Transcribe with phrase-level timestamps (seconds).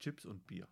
[0.00, 0.66] Chips und Bier.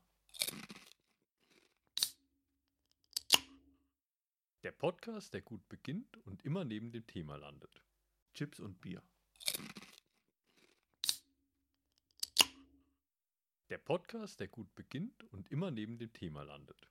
[4.62, 7.83] Der Podcast, der gut beginnt und immer neben dem Thema landet.
[8.33, 9.03] Chips und Bier.
[13.69, 16.89] Der Podcast, der gut beginnt und immer neben dem Thema landet.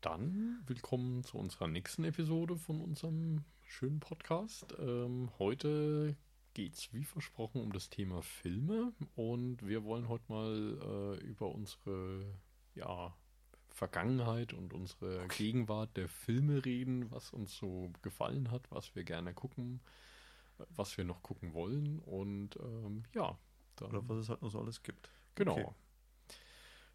[0.00, 4.74] Dann willkommen zu unserer nächsten Episode von unserem schönen Podcast.
[4.78, 6.16] Ähm, heute
[6.54, 11.52] geht es wie versprochen um das Thema Filme und wir wollen heute mal äh, über
[11.52, 12.24] unsere
[12.74, 13.14] ja,
[13.68, 15.26] Vergangenheit und unsere.
[15.28, 19.80] Gegenwart der Filme reden, was uns so gefallen hat, was wir gerne gucken,
[20.70, 23.36] was wir noch gucken wollen und ähm, ja.
[23.76, 25.10] Dann, Oder was es halt noch so alles gibt.
[25.34, 25.58] Genau.
[25.58, 25.74] Okay.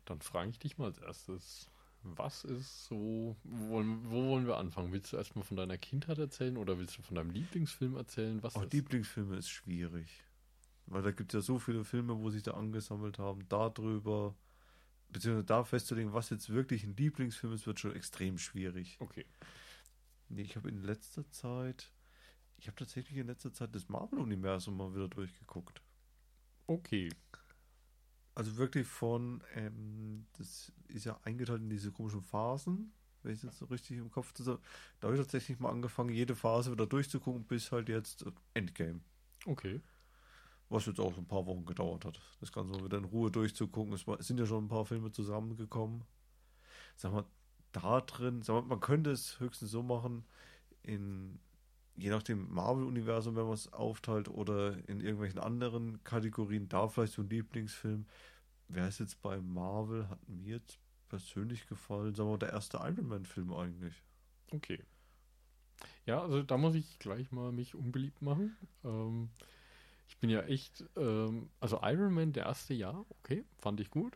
[0.06, 1.70] Dann frage ich dich mal als erstes,
[2.04, 4.92] was ist so, wo wollen, wo wollen wir anfangen?
[4.92, 8.42] Willst du erstmal von deiner Kindheit erzählen oder willst du von deinem Lieblingsfilm erzählen?
[8.42, 10.24] Was oh, Lieblingsfilme ist schwierig.
[10.86, 14.36] Weil da gibt es ja so viele Filme, wo sich da angesammelt haben, darüber,
[15.10, 18.98] beziehungsweise da festzulegen, was jetzt wirklich ein Lieblingsfilm ist, wird schon extrem schwierig.
[19.00, 19.26] Okay.
[20.30, 21.92] Nee, ich habe in letzter Zeit,
[22.58, 25.82] ich habe tatsächlich in letzter Zeit das Marvel-Universum mal wieder durchgeguckt.
[26.66, 27.10] Okay.
[28.40, 33.58] Also wirklich von, ähm, das ist ja eingeteilt in diese komischen Phasen, wenn ich jetzt
[33.58, 34.62] so richtig im Kopf habe.
[35.02, 38.24] Da habe ich tatsächlich mal angefangen, jede Phase wieder durchzugucken, bis halt jetzt
[38.54, 39.02] Endgame.
[39.46, 39.82] Okay.
[40.70, 42.22] Was jetzt auch so ein paar Wochen gedauert hat.
[42.40, 43.92] Das Ganze mal wieder in Ruhe durchzugucken.
[43.92, 46.06] Es, es sind ja schon ein paar Filme zusammengekommen.
[46.96, 47.26] Sag mal,
[47.74, 50.24] da drin, sag mal, man könnte es höchstens so machen,
[50.82, 51.42] in
[52.00, 57.22] je nachdem Marvel-Universum, wenn man es aufteilt oder in irgendwelchen anderen Kategorien, da vielleicht so
[57.22, 58.06] ein Lieblingsfilm.
[58.70, 60.08] Wer ist jetzt bei Marvel?
[60.10, 64.04] Hat mir jetzt persönlich gefallen, sagen wir mal, der erste Iron Man-Film eigentlich.
[64.52, 64.84] Okay.
[66.06, 68.56] Ja, also da muss ich gleich mal mich unbeliebt machen.
[68.84, 69.30] Ähm,
[70.08, 74.16] ich bin ja echt, ähm, also Iron Man, der erste Jahr, okay, fand ich gut.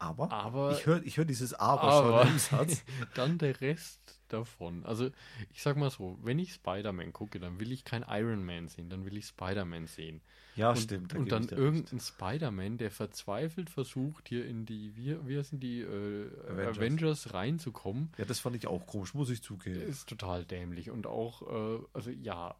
[0.00, 2.84] Aber, aber ich höre ich hör dieses Aber, aber schon im Satz.
[3.14, 4.84] dann der Rest davon.
[4.86, 5.10] Also
[5.52, 8.88] ich sag mal so, wenn ich Spider-Man gucke, dann will ich kein Iron Man sehen,
[8.88, 10.22] dann will ich Spider-Man sehen.
[10.56, 11.12] Ja, und, stimmt.
[11.12, 15.80] Da und dann irgendein Spider-Man, der verzweifelt versucht, hier in die, wie, wie heißen die,
[15.80, 16.78] äh, Avengers.
[16.78, 17.34] Avengers.
[17.34, 18.10] reinzukommen.
[18.16, 19.82] Ja, das fand ich auch komisch, muss ich zugeben.
[19.82, 20.90] Ist total dämlich.
[20.90, 22.56] Und auch, äh, also ja,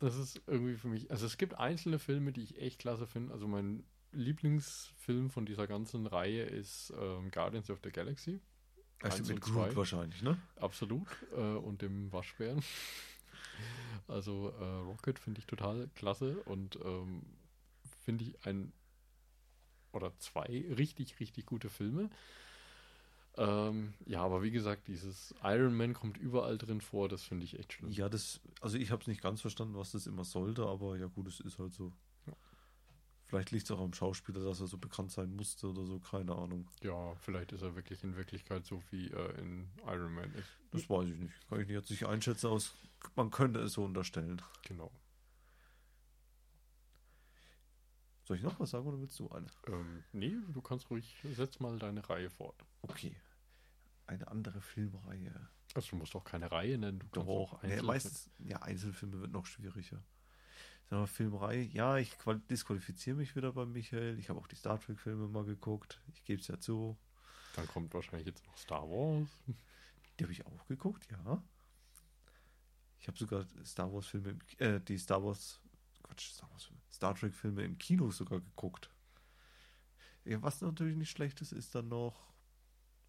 [0.00, 3.32] das ist irgendwie für mich, also es gibt einzelne Filme, die ich echt klasse finde.
[3.32, 8.40] Also mein Lieblingsfilm von dieser ganzen Reihe ist ähm, Guardians of the Galaxy.
[9.02, 10.38] Also mit Groot wahrscheinlich, ne?
[10.56, 11.08] Absolut.
[11.34, 12.62] Äh, und dem Waschbären.
[14.08, 17.22] Also äh, Rocket finde ich total klasse und ähm,
[18.00, 18.72] finde ich ein
[19.92, 22.10] oder zwei richtig, richtig gute Filme.
[23.36, 27.58] Ähm, ja, aber wie gesagt, dieses Iron Man kommt überall drin vor, das finde ich
[27.58, 27.90] echt schlimm.
[27.90, 31.06] Ja, das, also ich habe es nicht ganz verstanden, was das immer sollte, aber ja
[31.06, 31.92] gut, es ist halt so.
[33.32, 36.36] Vielleicht liegt es auch am Schauspieler, dass er so bekannt sein musste oder so, keine
[36.36, 36.68] Ahnung.
[36.82, 40.50] Ja, vielleicht ist er wirklich in Wirklichkeit so wie äh, in Iron Man ist.
[40.70, 41.48] Das weiß ich nicht.
[41.48, 42.74] Kann ich nicht jetzt nicht einschätzen, aus.
[43.16, 44.42] Man könnte es so unterstellen.
[44.66, 44.92] Genau.
[48.24, 49.46] Soll ich noch was sagen oder willst du eine?
[49.66, 52.62] Ähm, nee, du kannst ruhig, setz mal deine Reihe fort.
[52.82, 53.16] Okay.
[54.06, 55.48] Eine andere Filmreihe.
[55.72, 57.80] Also du musst auch keine Reihe nennen, du kannst auch Einzelfilme.
[57.80, 60.04] Nee, meistens, ja, Einzelfilme wird noch schwieriger.
[60.92, 62.18] Wir, Filmreihe, ja, ich
[62.50, 64.18] disqualifiziere mich wieder bei Michael.
[64.18, 66.02] Ich habe auch die Star Trek-Filme mal geguckt.
[66.12, 66.98] Ich gebe es ja zu.
[67.56, 69.30] Dann kommt wahrscheinlich jetzt noch Star Wars.
[70.18, 71.42] Die habe ich auch geguckt, ja.
[72.98, 75.60] Ich habe sogar Star Wars-Filme, äh, die Star Wars,
[76.02, 78.90] Quatsch, Star Wars-Filme, Star Trek-Filme im Kino sogar geguckt.
[80.26, 82.34] Ja, was natürlich nicht schlecht ist, ist dann noch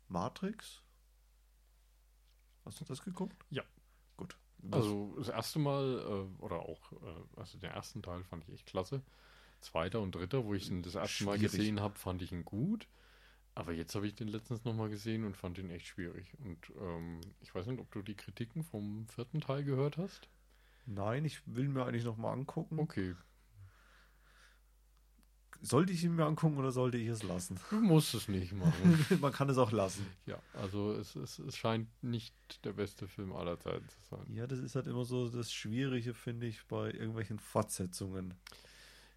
[0.08, 0.82] Matrix.
[2.64, 3.46] Hast du das geguckt?
[3.50, 3.64] Ja.
[4.16, 4.38] Gut.
[4.72, 8.66] Also das erste Mal, äh, oder auch, äh, also den ersten Teil fand ich echt
[8.66, 9.02] klasse.
[9.62, 11.42] Zweiter und dritter, wo ich ihn das erste schwierig.
[11.42, 12.88] Mal gesehen habe, fand ich ihn gut.
[13.56, 16.34] Aber jetzt habe ich den letztens nochmal gesehen und fand ihn echt schwierig.
[16.44, 20.28] Und ähm, ich weiß nicht, ob du die Kritiken vom vierten Teil gehört hast.
[20.86, 22.80] Nein, ich will mir eigentlich nochmal angucken.
[22.80, 23.16] Okay,
[25.64, 27.58] sollte ich ihn mir angucken oder sollte ich es lassen?
[27.70, 29.06] Du musst es nicht machen.
[29.22, 30.06] Man kann es auch lassen.
[30.26, 32.36] Ja, also es, es, es scheint nicht
[32.66, 34.26] der beste Film aller Zeiten zu sein.
[34.34, 38.34] Ja, das ist halt immer so das Schwierige, finde ich, bei irgendwelchen Fortsetzungen.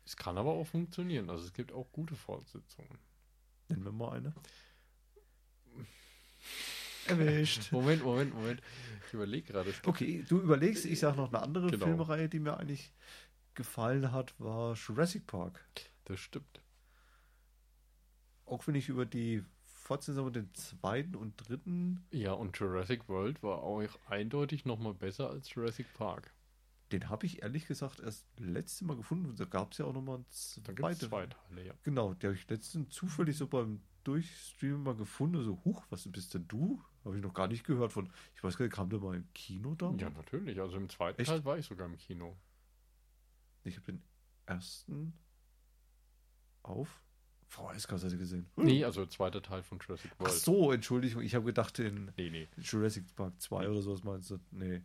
[0.04, 1.30] Es kann aber auch funktionieren.
[1.30, 2.98] Also es gibt auch gute Fortsetzungen.
[3.68, 4.32] Nennen wir mal eine.
[7.08, 7.72] Erwischt.
[7.72, 8.62] Moment, Moment, Moment.
[9.08, 9.74] Ich überlege gerade.
[9.84, 10.84] Okay, du überlegst.
[10.84, 11.86] Ich sage noch eine andere genau.
[11.86, 12.92] Filmreihe, die mir eigentlich
[13.54, 15.60] gefallen hat, war Jurassic Park.
[16.06, 16.62] Das stimmt.
[18.46, 22.04] Auch wenn ich über die Fortsetzung den zweiten und dritten.
[22.10, 26.32] Ja, und Jurassic World war auch eindeutig nochmal besser als Jurassic Park.
[26.92, 29.34] Den habe ich ehrlich gesagt erst letzte Mal gefunden.
[29.36, 31.74] Da gab es ja auch nochmal zwei Teile, ja.
[31.82, 36.32] Genau, der habe ich letztens zufällig so beim Durchstreamen mal gefunden, so, huch, was bist
[36.34, 36.80] denn du?
[37.04, 38.12] Habe ich noch gar nicht gehört von.
[38.36, 39.92] Ich weiß gar nicht, kam der mal im Kino da?
[39.98, 40.60] Ja, natürlich.
[40.60, 41.28] Also im zweiten Echt?
[41.28, 42.36] Teil war ich sogar im Kino.
[43.64, 44.02] Ich habe den
[44.46, 45.12] ersten
[46.68, 47.00] auf
[47.48, 48.48] VHS-Kassette gesehen.
[48.56, 50.32] Nee, also zweiter Teil von Jurassic Ach World.
[50.34, 52.48] so, Entschuldigung, ich habe gedacht, in Nee, nee.
[52.58, 54.38] Jurassic Park 2 oder sowas meinst du?
[54.50, 54.82] Nee.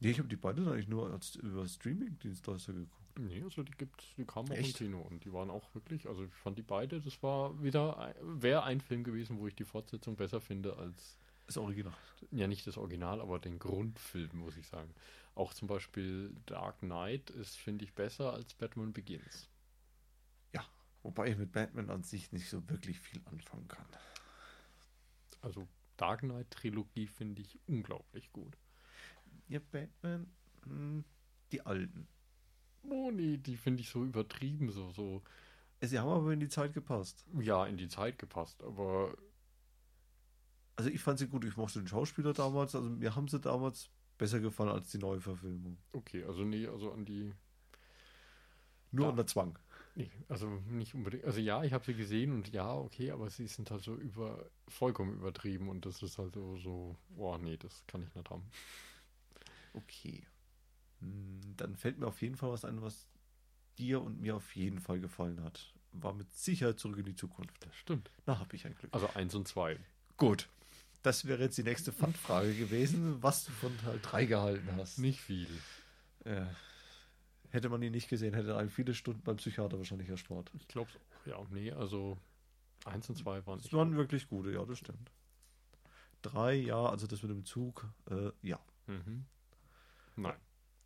[0.00, 3.18] Nee, ich habe die beiden eigentlich nur als über Streaming-Dienstleister geguckt.
[3.20, 4.80] Nee, also die gibt's, die kamen auch Echt?
[4.80, 8.14] im Kino und die waren auch wirklich, also ich fand die beide, das war wieder,
[8.22, 11.92] wäre ein Film gewesen, wo ich die Fortsetzung besser finde als, Das Original.
[12.30, 14.92] ja nicht das Original, aber den Grundfilm, muss ich sagen.
[15.34, 19.50] Auch zum Beispiel Dark Knight ist, finde ich, besser als Batman Begins.
[21.02, 23.86] Wobei ich mit Batman an sich nicht so wirklich viel anfangen kann.
[25.42, 25.68] Also
[25.98, 28.56] Dark Knight Trilogie finde ich unglaublich gut.
[29.48, 30.26] Ja, Batman,
[30.64, 31.04] hm,
[31.52, 32.08] die alten.
[32.88, 35.22] Oh nee, die finde ich so übertrieben, so, so,
[35.82, 37.26] Sie haben aber in die Zeit gepasst.
[37.40, 39.14] ja, in die Zeit gepasst, aber
[40.76, 43.90] Also ich fand sie gut, ich mochte den Schauspieler damals, also mir haben sie damals
[44.18, 45.78] besser gefallen als die neue Verfilmung.
[45.94, 47.32] okay, also nee, also an die,
[48.92, 49.10] Nur Ja.
[49.10, 49.58] unter Zwang.
[49.94, 51.24] Nee, also nicht unbedingt.
[51.24, 54.48] Also ja, ich habe sie gesehen und ja, okay, aber sie sind halt so über
[54.68, 58.44] vollkommen übertrieben und das ist halt so, so, boah, nee, das kann ich nicht haben.
[59.74, 60.26] Okay.
[61.00, 63.06] Hm, Dann fällt mir auf jeden Fall was ein, was
[63.78, 65.74] dir und mir auf jeden Fall gefallen hat.
[65.92, 67.54] War mit Sicherheit zurück in die Zukunft.
[67.60, 68.10] Das stimmt.
[68.24, 68.94] Na, hab ich ein Glück.
[68.94, 69.78] Also eins und zwei.
[70.16, 70.48] Gut.
[71.02, 74.98] Das wäre jetzt die nächste Fun-Frage gewesen, was du von Teil 3 gehalten hast.
[74.98, 75.48] Nicht viel.
[76.24, 76.46] Äh,
[77.52, 80.50] hätte man ihn nicht gesehen, hätte einem viele Stunden beim Psychiater wahrscheinlich erspart.
[80.54, 80.90] Ich glaube
[81.26, 82.18] ja, nee, also
[82.84, 83.72] eins und zwei waren Das nicht.
[83.74, 85.10] waren wirklich gute, ja, das stimmt.
[86.22, 88.58] Drei, ja, also das mit dem Zug, äh, ja.
[88.86, 89.26] Mhm.
[90.16, 90.36] Nein.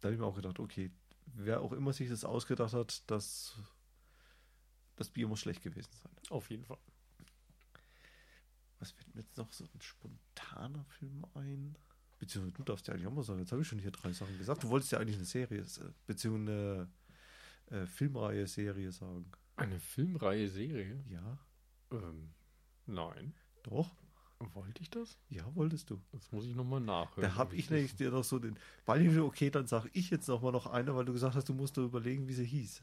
[0.00, 0.90] Da habe ich mir auch gedacht, okay,
[1.26, 3.58] wer auch immer sich das ausgedacht hat, das,
[4.96, 6.12] das Bier muss schlecht gewesen sein.
[6.30, 6.78] Auf jeden Fall.
[8.78, 11.76] Was fällt mir jetzt noch so ein spontaner Film ein?
[12.18, 14.36] Beziehungsweise du darfst ja eigentlich auch mal sagen, jetzt habe ich schon hier drei Sachen
[14.38, 14.62] gesagt.
[14.62, 16.88] Du wolltest ja eigentlich eine Serie, äh, beziehungsweise
[17.70, 19.30] eine äh, Filmreihe, Serie sagen.
[19.56, 21.02] Eine Filmreihe Serie?
[21.08, 21.38] Ja,
[21.92, 22.30] Ähm,
[22.86, 23.34] nein.
[23.62, 23.94] doch.
[24.52, 25.16] Wollte ich das?
[25.30, 25.98] Ja, wolltest du.
[26.12, 27.22] Jetzt muss ich nochmal nachhören.
[27.30, 29.18] Da habe ich das- nämlich dir noch so den Ball.
[29.20, 31.76] Okay, dann sage ich jetzt noch mal noch eine, weil du gesagt hast, du musst
[31.78, 32.82] dir überlegen, wie sie hieß.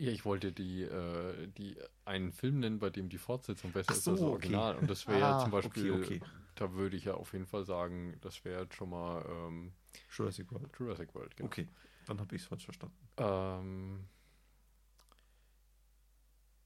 [0.00, 1.76] Ja, ich wollte die, äh, die
[2.06, 4.30] einen Film nennen, bei dem die Fortsetzung besser Ach ist als so, das okay.
[4.32, 4.76] Original.
[4.76, 6.20] Und das wäre ja Ah, zum Beispiel, okay, okay.
[6.54, 9.72] da würde ich ja auf jeden Fall sagen, das wäre jetzt schon mal ähm,
[10.10, 10.70] Jurassic World.
[10.78, 11.36] Jurassic World.
[11.36, 11.46] Genau.
[11.48, 11.68] Okay,
[12.06, 12.96] dann habe ich es falsch verstanden.
[13.18, 14.06] Ähm,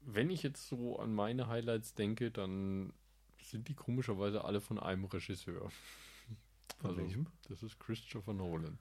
[0.01, 2.93] wenn ich jetzt so an meine Highlights denke, dann
[3.43, 5.71] sind die komischerweise alle von einem Regisseur.
[6.79, 7.27] Von Also, welchem?
[7.49, 8.79] Das ist Christopher Nolan.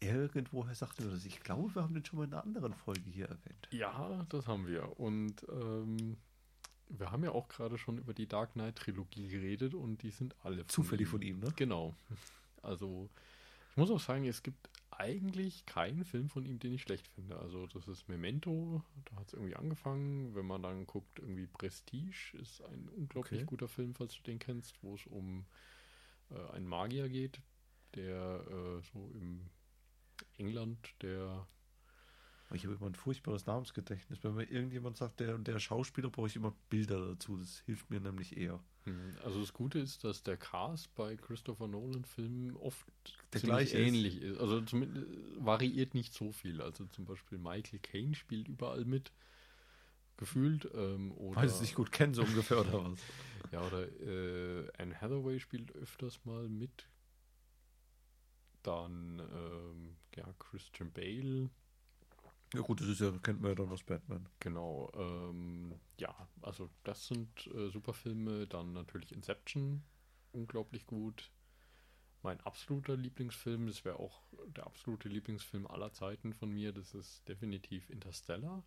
[0.00, 1.24] Irgendwoher sagte mir das.
[1.26, 3.68] Ich glaube, wir haben den schon mal in einer anderen Folge hier erwähnt.
[3.70, 4.98] Ja, das haben wir.
[4.98, 6.16] Und ähm,
[6.88, 10.34] wir haben ja auch gerade schon über die Dark Knight Trilogie geredet und die sind
[10.42, 11.10] alle von Zufällig ihm.
[11.10, 11.52] von ihm, ne?
[11.56, 11.94] Genau.
[12.62, 13.08] Also,
[13.70, 17.38] ich muss auch sagen, es gibt eigentlich keinen Film von ihm, den ich schlecht finde.
[17.38, 20.34] Also, das ist Memento, da hat es irgendwie angefangen.
[20.34, 23.46] Wenn man dann guckt, irgendwie Prestige ist ein unglaublich Okay.
[23.46, 25.46] guter Film, falls du den kennst, wo es um
[26.30, 27.40] äh, einen Magier geht,
[27.94, 29.48] der äh, so im
[30.40, 31.46] England, der
[32.52, 34.18] Ich habe immer ein furchtbares Namensgedächtnis.
[34.24, 37.36] Wenn mir irgendjemand sagt, der und der Schauspieler, brauche ich immer Bilder dazu.
[37.36, 38.58] Das hilft mir nämlich eher.
[38.84, 42.86] Hm, Also das Gute ist, dass der Cast bei Christopher Nolan-Filmen oft
[43.32, 43.86] Der ziemlich gleiche ist.
[43.88, 44.38] ähnlich ist.
[44.40, 46.60] Also zumindest variiert nicht so viel.
[46.60, 49.12] Also zum Beispiel Michael Caine spielt überall mit,
[50.16, 50.68] gefühlt.
[50.74, 53.00] Ähm, oder, Weil sie es nicht gut kennen, so ungefähr, oder was?
[53.52, 56.86] Ja, oder äh, Anne Hathaway spielt öfters mal mit.
[58.62, 61.50] Dann ähm, ja, Christian Bale.
[62.52, 64.28] Ja gut, das ist ja, kennt man ja dann aus Batman.
[64.40, 64.90] Genau.
[64.94, 68.46] Ähm, ja, also das sind äh, super Filme.
[68.46, 69.82] Dann natürlich Inception,
[70.32, 71.30] unglaublich gut.
[72.22, 77.26] Mein absoluter Lieblingsfilm, das wäre auch der absolute Lieblingsfilm aller Zeiten von mir, das ist
[77.28, 78.62] definitiv Interstellar.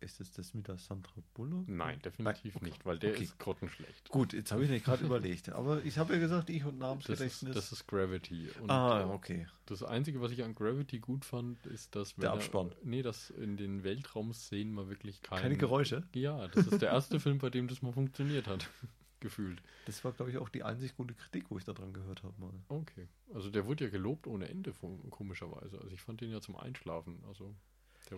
[0.00, 1.68] Ist es das mit der Sandra Bullock?
[1.68, 2.64] Nein, definitiv okay.
[2.64, 3.24] nicht, weil der Okay.
[3.24, 4.08] ist grottenschlecht.
[4.08, 5.50] Gut, jetzt habe ich nicht gerade überlegt.
[5.50, 7.54] Aber ich habe ja gesagt, ich und Das ist, Namensgedächtnis.
[7.54, 8.48] das ist Gravity.
[8.62, 9.46] Und ah, okay.
[9.66, 12.72] das Einzige, was ich an Gravity gut fand, ist, dass wenn Der er- Abspann.
[12.82, 16.02] nee, dass in den Weltraumszenen mal wirklich kein, Keine Geräusche?
[16.14, 18.70] Ja, das ist der erste Film, bei dem das mal funktioniert hat.
[19.20, 19.60] Gefühlt.
[19.84, 22.32] Das war, glaube ich, auch die einzig gute Kritik, wo ich da dran gehört habe
[22.40, 22.54] mal.
[22.68, 23.06] Okay.
[23.34, 24.72] Also der wurde ja gelobt ohne Ende,
[25.10, 25.78] komischerweise.
[25.78, 27.22] Also ich fand den ja zum Einschlafen.
[27.28, 27.54] Also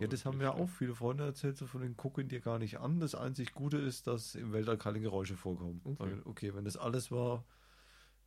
[0.00, 2.78] Ja, das haben mir auch viele Freunde erzählt, so von den gucken dir gar nicht
[2.78, 3.00] an.
[3.00, 5.80] Das einzig Gute ist, dass im Weltall keine Geräusche vorkommen.
[5.84, 6.16] Okay.
[6.24, 7.44] Okay, wenn das alles war,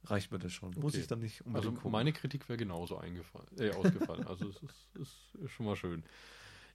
[0.05, 0.71] reicht mir das schon.
[0.75, 1.01] Muss Okay.
[1.01, 1.91] ich dann nicht unbedingt Also gucken.
[1.91, 4.27] meine Kritik wäre genauso eingefallen, äh, ausgefallen.
[4.27, 6.03] also es ist, ist, ist schon mal schön.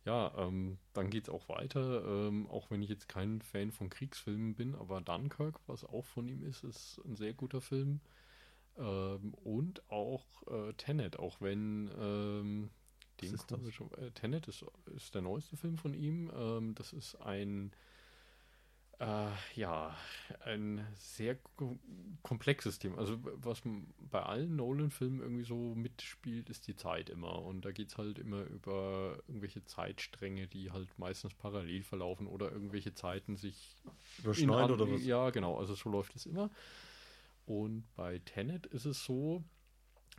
[0.06, 2.04] Ja, ähm, dann geht es auch weiter.
[2.28, 6.26] Ähm, auch wenn ich jetzt kein Fan von Kriegsfilmen bin, aber Dunkirk, was auch von
[6.26, 8.00] ihm ist, ist ein sehr guter Film.
[8.78, 12.70] Ähm, und auch äh, Tenet, auch wenn ähm,
[13.22, 13.72] den ist das?
[13.72, 16.30] schon, äh, Tenet ist, ist der neueste Film von ihm.
[16.34, 17.72] Ähm, das ist ein
[19.00, 19.96] äh, ja,
[20.44, 21.78] ein sehr ko-
[22.22, 22.98] komplexes Thema.
[22.98, 23.62] Also was
[24.10, 27.42] bei allen Nolan-Filmen irgendwie so mitspielt, ist die Zeit immer.
[27.42, 32.52] Und da geht es halt immer über irgendwelche Zeitstränge, die halt meistens parallel verlaufen oder
[32.52, 33.74] irgendwelche Zeiten sich
[34.18, 35.02] Überschneiden oder was?
[35.04, 35.56] Ja, genau.
[35.56, 36.50] Also so läuft es immer.
[37.46, 39.42] Und bei Tenet ist es so,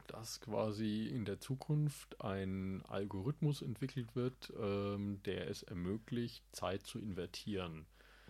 [0.07, 6.99] dass quasi in der Zukunft ein Algorithmus entwickelt wird, ähm, der es ermöglicht, Zeit zu
[6.99, 7.85] invertieren.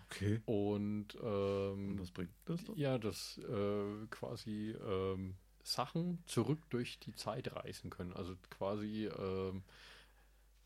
[0.06, 0.42] Okay.
[0.44, 2.76] Und ähm, Und was bringt das dann?
[2.76, 8.12] ja, dass äh, quasi ähm, Sachen zurück durch die Zeit reisen können.
[8.12, 9.62] Also quasi ähm,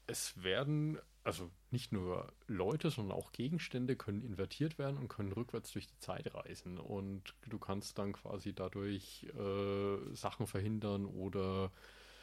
[0.07, 5.73] es werden, also nicht nur Leute, sondern auch Gegenstände können invertiert werden und können rückwärts
[5.73, 6.79] durch die Zeit reisen.
[6.79, 11.73] Und du kannst dann quasi dadurch äh, Sachen verhindern oder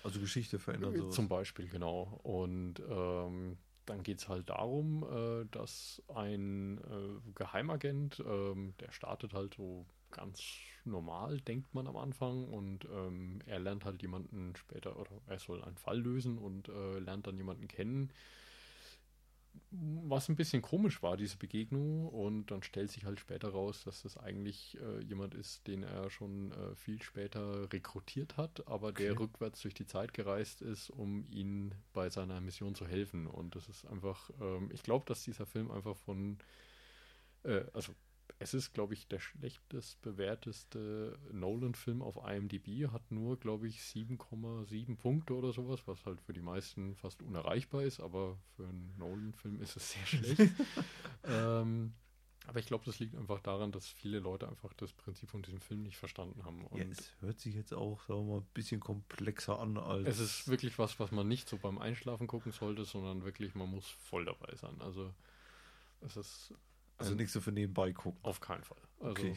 [0.04, 1.16] Also Geschichte verändern sowas.
[1.16, 2.20] zum Beispiel, genau.
[2.24, 9.34] Und ähm, dann geht es halt darum, äh, dass ein äh, Geheimagent, ähm, der startet
[9.34, 10.42] halt so ganz
[10.86, 15.64] normal, denkt man am Anfang, und ähm, er lernt halt jemanden später, oder er soll
[15.64, 18.12] einen Fall lösen und äh, lernt dann jemanden kennen.
[19.72, 24.04] Was ein bisschen komisch war, diese Begegnung, und dann stellt sich halt später raus, dass
[24.04, 29.12] das eigentlich äh, jemand ist, den er schon äh, viel später rekrutiert hat, aber der
[29.12, 29.20] Okay.
[29.20, 33.28] rückwärts durch die Zeit gereist ist, um ihm bei seiner Mission zu helfen.
[33.28, 36.38] Und das ist einfach, ähm, ich glaube, dass dieser Film einfach von,
[37.44, 37.94] äh, also
[38.44, 44.98] es ist, glaube ich, der schlechtest bewerteste Nolan-Film auf IMDb, hat nur, glaube ich, 7,7
[44.98, 49.62] Punkte oder sowas, was halt für die meisten fast unerreichbar ist, aber für einen Nolan-Film
[49.62, 50.52] ist es sehr schlecht.
[51.24, 51.94] ähm,
[52.46, 55.62] aber ich glaube, das liegt einfach daran, dass viele Leute einfach das Prinzip von diesem
[55.62, 56.66] Film nicht verstanden haben.
[56.68, 60.08] Und Ja, es hört sich jetzt auch, sagen wir mal, ein bisschen komplexer an als.
[60.08, 63.70] es ist wirklich was, was man nicht so beim Einschlafen gucken sollte, sondern wirklich, man
[63.70, 64.76] muss voll dabei sein.
[64.82, 65.14] Also
[66.02, 66.54] es ist
[66.98, 68.20] also ein- nichts so für nebenbei gucken.
[68.24, 68.82] auf keinen Fall.
[69.00, 69.36] Also Okay.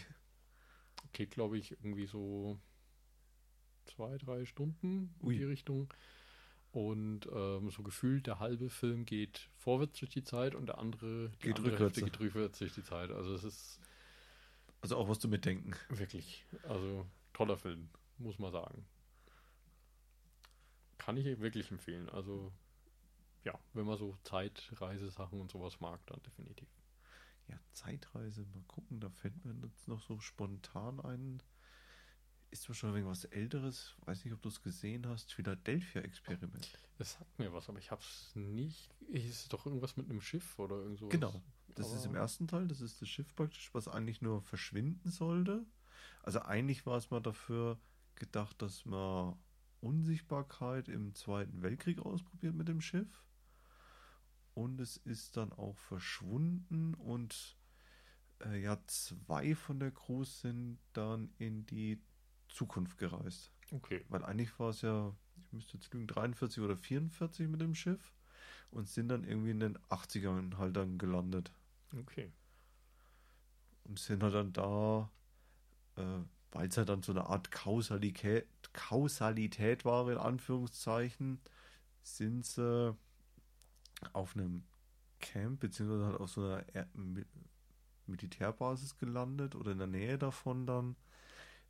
[1.13, 2.59] geht, glaube ich, irgendwie so
[3.87, 5.37] zwei, drei Stunden in Ui.
[5.37, 5.93] die Richtung.
[6.73, 11.31] Und ähm, so gefühlt der halbe Film geht vorwärts durch die Zeit und der andere,
[11.31, 11.95] die Geht andere rückwärts.
[12.01, 13.11] Geht rückwärts durch die Zeit.
[13.11, 13.81] Also es ist
[14.83, 15.73] Also auch was zu mitdenken.
[15.89, 18.85] wirklich, also toller Film, muss man sagen.
[20.99, 22.09] Kann ich wirklich empfehlen.
[22.11, 22.53] Also
[23.45, 26.69] ja, wenn man so Zeitreisesachen und sowas mag, dann definitiv.
[27.49, 31.43] Ja, Zeitreise, mal gucken, da fällt mir jetzt noch so spontan ein.
[32.51, 36.79] Ist zwar schon irgendwas Älteres, weiß nicht, ob du es gesehen hast, Philadelphia-Experiment.
[36.97, 38.95] Das sagt mir was, aber ich hab's nicht.
[39.09, 41.13] Ist doch irgendwas mit einem Schiff oder irgend sowas?
[41.13, 41.43] Genau.
[41.75, 45.11] Das ist im Aber- ersten Teil, das ist das Schiff praktisch, was eigentlich nur verschwinden
[45.11, 45.67] sollte.
[46.23, 47.79] Also eigentlich war es mal dafür
[48.15, 49.37] gedacht, dass man
[49.81, 53.25] Unsichtbarkeit im Zweiten Weltkrieg ausprobiert mit dem Schiff.
[54.57, 57.59] Und es ist dann auch verschwunden und
[58.43, 62.01] äh, ja, zwei von der Crew sind dann in die
[62.49, 63.53] Zukunft gereist.
[63.71, 64.03] Okay.
[64.09, 68.15] Weil eigentlich war es ja, ich müsste jetzt lügen, 43 oder 44 mit dem Schiff
[68.71, 71.53] und sind dann irgendwie in den 80ern halt dann gelandet.
[71.95, 72.33] Okay.
[73.85, 75.11] Und sind halt dann da,
[75.97, 81.43] äh, weil es halt dann so eine Art Kausalität, Kausalität war, in Anführungszeichen,
[82.03, 82.97] sind sie
[84.13, 84.65] auf einem
[85.21, 87.25] Camp, beziehungsweise halt auf so einer er Mi
[88.09, 90.95] Militärbasis gelandet oder in der Nähe davon dann,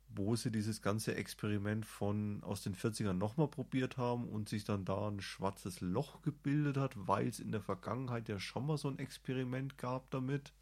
[0.07, 4.85] wo sie dieses ganze Experiment von aus den 40ern nochmal probiert haben und sich dann
[4.85, 8.87] da ein schwarzes Loch gebildet hat, weil es in der Vergangenheit ja schon mal so
[8.87, 10.53] ein Experiment gab damit.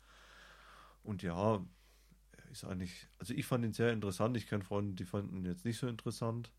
[1.04, 1.62] Und ja,
[2.52, 4.38] ist eigentlich, also ich fand ihn sehr interessant.
[4.38, 6.52] Ich kenne Freunde, die fanden ihn jetzt nicht so interessant.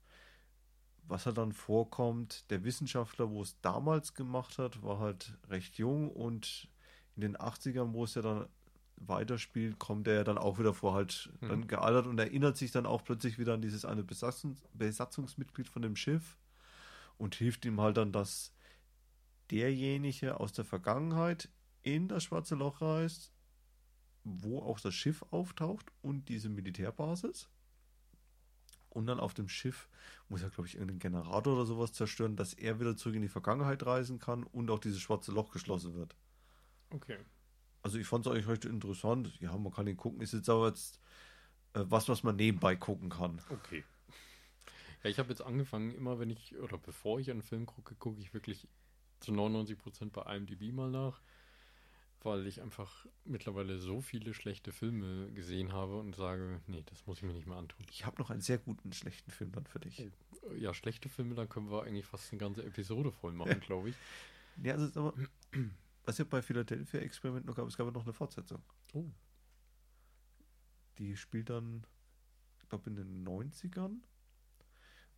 [1.09, 6.11] Was halt dann vorkommt, der Wissenschaftler, wo es damals gemacht hat, war halt recht jung
[6.11, 6.69] und
[7.15, 8.47] in den 80ern, wo es ja dann
[8.97, 11.49] weiterspielt, kommt er ja dann auch wieder vor, halt Mhm.
[11.49, 15.83] dann gealtert und erinnert sich dann auch plötzlich wieder an dieses eine Besatzungs Besatzungsmitglied von
[15.83, 16.39] dem Schiff
[17.19, 18.53] und hilft ihm halt dann, dass
[19.51, 21.49] derjenige aus der Vergangenheit
[21.83, 23.33] in das schwarze Loch reist,
[24.25, 27.49] wo auch das Schiff auftaucht und diese Militärbasis.
[28.97, 29.91] Und dann auf dem Schiff
[30.31, 33.29] muss er, glaube ich, irgendeinen Generator oder sowas zerstören, dass er wieder zurück in die
[33.29, 36.17] Vergangenheit reisen kann und auch dieses schwarze Loch geschlossen wird.
[36.88, 37.19] Okay.
[37.83, 39.38] Also ich fand es eigentlich recht interessant.
[39.38, 40.23] Ja, man kann ihn gucken.
[40.23, 40.99] Ist jetzt aber jetzt
[41.75, 43.43] äh, was, was man nebenbei gucken kann.
[43.50, 43.85] Okay.
[45.03, 48.19] Ja, ich habe jetzt angefangen, immer wenn ich, oder bevor ich einen Film gucke, gucke
[48.19, 48.67] ich wirklich
[49.21, 51.21] zu 99% bei IMDb mal nach,
[52.26, 57.18] weil ich einfach mittlerweile so viele schlechte Filme gesehen habe und sage, nee, das muss
[57.18, 57.87] ich mir nicht mehr antun.
[57.90, 60.11] Ich habe noch einen sehr guten schlechten Film dann für dich.
[60.42, 63.90] Oh, ja, schlechte Filme, dann können wir eigentlich fast eine ganze Episode voll machen, glaube
[63.90, 63.97] ich.
[64.62, 65.14] Ja, also aber,
[66.04, 68.62] was ja bei Philadelphia Experiment noch gab, es gab ja noch eine Fortsetzung.
[68.92, 69.04] Oh.
[70.99, 71.87] Die spielt dann,
[72.61, 73.99] ich glaube, in den 90ern,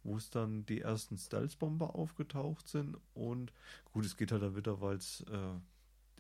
[0.02, 2.98] wo es dann die ersten Stealth-Bomber aufgetaucht sind.
[3.14, 3.52] Und
[3.92, 5.54] gut, es geht halt dann wieder, weil es äh,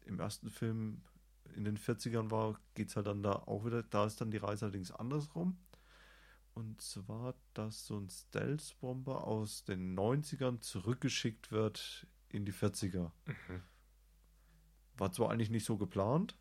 [0.06, 1.02] im ersten Film
[1.54, 4.36] in den 40ern war, geht es halt dann da auch wieder, da ist dann die
[4.36, 5.56] Reise allerdings andersrum.
[6.54, 13.12] Und zwar, dass so ein Stealth-Bomber aus den 90ern zurückgeschickt wird in die 40er.
[13.26, 13.62] Mhm.
[14.96, 16.36] War zwar eigentlich nicht so geplant.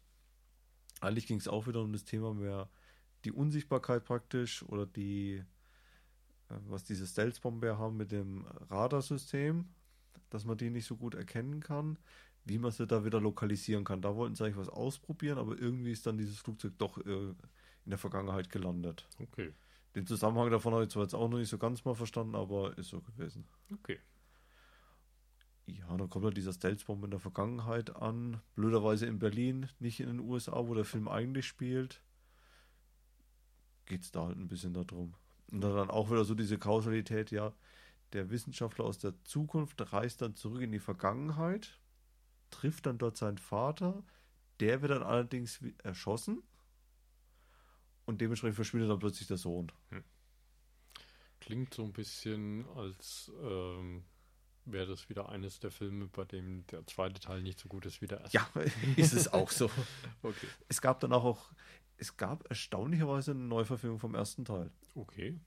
[1.01, 2.69] Eigentlich ging es auch wieder um das Thema mehr
[3.25, 5.43] die Unsichtbarkeit praktisch oder die,
[6.49, 9.65] äh, was diese Stealth-Bomber haben mit dem Radarsystem,
[10.29, 11.97] dass man die nicht so gut erkennen kann,
[12.47, 14.01] wie man sie da wieder lokalisieren kann.
[14.01, 17.35] Da wollten sie eigentlich was ausprobieren, aber irgendwie ist dann dieses Flugzeug doch äh, in
[17.89, 19.07] der Vergangenheit gelandet.
[19.19, 19.53] Okay.
[19.95, 22.77] Den Zusammenhang davon habe ich zwar jetzt auch noch nicht so ganz mal verstanden, aber
[22.77, 23.45] ist so gewesen.
[23.73, 23.99] Okay.
[25.65, 28.41] Ja, dann kommt halt dieser Stealth-Bomb in der Vergangenheit an.
[28.55, 32.01] Blöderweise in Berlin, nicht in den USA, wo der Film eigentlich spielt.
[33.85, 35.13] Geht es da halt ein bisschen darum.
[35.51, 37.53] Und dann auch wieder so diese Kausalität, ja,
[38.13, 41.79] der Wissenschaftler aus der Zukunft reist dann zurück in die Vergangenheit,
[42.49, 44.03] trifft dann dort seinen Vater,
[44.59, 46.41] der wird dann allerdings erschossen
[48.05, 49.71] und dementsprechend verschwindet dann plötzlich der Sohn.
[51.39, 54.03] Klingt so ein bisschen, als ähm,
[54.65, 58.01] wäre das wieder eines der Filme, bei dem der zweite Teil nicht so gut ist
[58.01, 58.37] wie der erste.
[58.37, 58.49] Ja,
[58.97, 59.69] ist es auch so.
[60.23, 60.47] Okay.
[60.67, 61.51] Es gab dann auch,
[61.97, 64.71] es gab erstaunlicherweise eine Neuverfilmung vom ersten Teil.
[64.95, 65.39] Okay.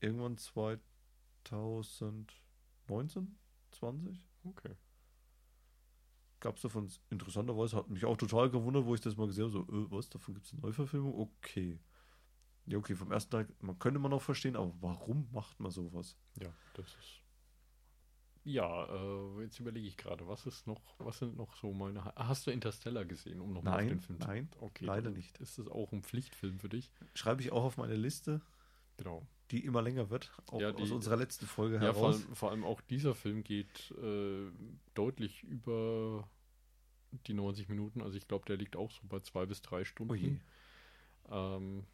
[0.00, 3.36] Irgendwann 2019,
[3.70, 4.76] 20 Okay.
[6.40, 9.52] Gab es davon, interessanterweise hat mich auch total gewundert, wo ich das mal gesehen habe,
[9.52, 11.14] so, äh, was, davon gibt es eine Neuverfilmung?
[11.18, 11.80] Okay.
[12.66, 16.16] Ja, okay, vom ersten Teil, man könnte man noch verstehen, aber warum macht man sowas?
[16.40, 17.22] Ja, das ist.
[18.44, 22.04] Ja, äh, jetzt überlege ich gerade, was ist noch, was sind noch so meine.
[22.14, 25.38] Hast du Interstellar gesehen, um nochmal auf Nein, den Film nein, zu Okay, leider nicht.
[25.38, 26.90] Ist das auch ein Pflichtfilm für dich?
[27.14, 28.40] Schreibe ich auch auf meine Liste,
[28.98, 29.26] Genau.
[29.50, 32.22] die immer länger wird, auch Ja, aus die- unserer letzten Folge Ja, vor heraus.
[32.22, 34.50] allem, vor allem auch dieser Film geht äh,
[34.94, 36.28] deutlich über
[37.26, 38.02] die 90 Minuten.
[38.02, 40.42] Also ich glaube, der liegt auch so bei zwei bis drei Stunden.
[41.30, 41.34] Oh.
[41.34, 41.84] Ähm,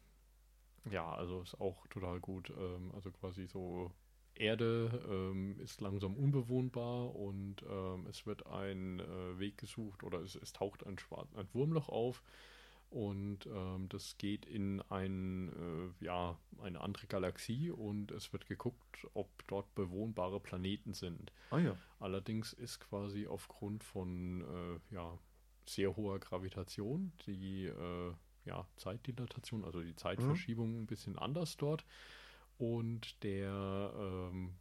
[0.91, 2.49] ja, also ist auch total gut.
[2.57, 3.91] Ähm, also quasi so
[4.33, 10.35] Erde ähm, ist langsam unbewohnbar und ähm, es wird ein äh, Weg gesucht oder es,
[10.35, 12.21] es taucht ein, Schwarz ein Wurmloch auf
[12.95, 19.05] und ähm, das geht in ein, äh, ja, eine andere Galaxie und es wird geguckt,
[19.13, 21.33] ob dort bewohnbare Planeten sind.
[21.49, 25.19] Ah ja, Allerdings ist quasi aufgrund von äh, ja,
[25.65, 28.13] sehr hoher Gravitation die äh,
[28.45, 31.83] ja, Zeitdilatation, also die Zeitverschiebung ein bisschen anders dort.
[32.57, 34.55] Und der ähm,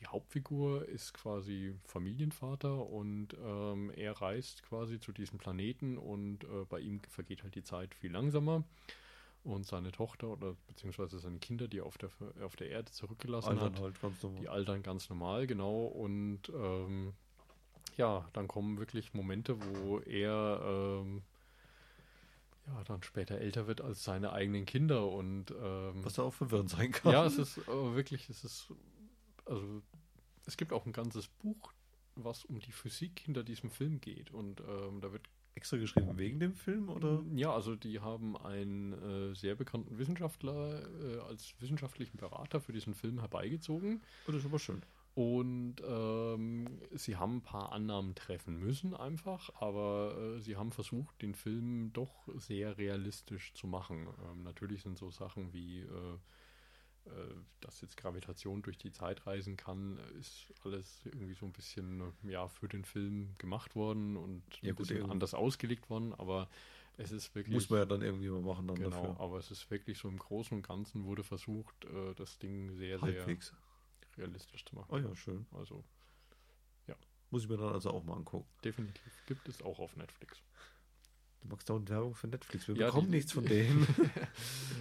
[0.00, 6.64] die Hauptfigur ist quasi Familienvater und ähm, er reist quasi zu diesem Planeten und äh,
[6.68, 8.64] bei ihm vergeht halt die Zeit viel langsamer.
[9.42, 12.10] Und seine Tochter oder beziehungsweise seine Kinder, die er auf der,
[12.44, 15.86] auf der Erde zurückgelassen Altern hat, halt die altern ganz normal, genau.
[15.86, 17.14] Und ähm,
[17.96, 21.22] ja, dann kommen wirklich Momente, wo er ähm,
[22.66, 25.08] ja dann später älter wird als seine eigenen Kinder.
[25.08, 27.12] Und ähm, Was da auch verwirrend sein kann.
[27.12, 28.68] ja, es ist äh, wirklich, es ist,
[29.46, 29.82] also
[30.46, 31.72] es gibt auch ein ganzes Buch,
[32.16, 34.30] was um die Physik hinter diesem Film geht.
[34.30, 37.22] Und ähm, da wird extra geschrieben wegen dem Film oder?
[37.34, 42.94] ja, also die haben einen äh, sehr bekannten Wissenschaftler äh, als wissenschaftlichen Berater für diesen
[42.94, 44.00] Film herbeigezogen.
[44.26, 44.82] Oh, das ist aber schön.
[45.14, 51.20] Und ähm, sie haben ein paar Annahmen treffen müssen einfach, aber äh, sie haben versucht,
[51.20, 54.06] den Film doch sehr realistisch zu machen.
[54.30, 56.18] Ähm, natürlich sind so Sachen wie, äh,
[57.60, 62.30] dass jetzt Gravitation durch die Zeit reisen kann, ist alles irgendwie so ein bisschen äh,
[62.30, 66.48] ja, für den Film gemacht worden und Ja, ein gut, anders ausgelegt worden, aber
[66.98, 67.54] es ist wirklich...
[67.54, 69.20] Muss man ja dann irgendwie mal machen dann Genau, dafür.
[69.20, 72.98] aber es ist wirklich so im Großen und Ganzen wurde versucht, äh, das Ding sehr,
[72.98, 73.54] sehr Halbwegs.
[74.16, 74.88] realistisch zu machen.
[74.90, 75.46] Oh ja, schön.
[75.52, 75.84] Also
[77.32, 78.48] Muss ich mir dann also auch mal angucken.
[78.64, 80.42] definitiv gibt es auch auf Netflix.
[81.42, 82.68] Du magst dauernd Werbung für Netflix.
[82.68, 83.86] Wir Ja, bekommen die- nichts von denen.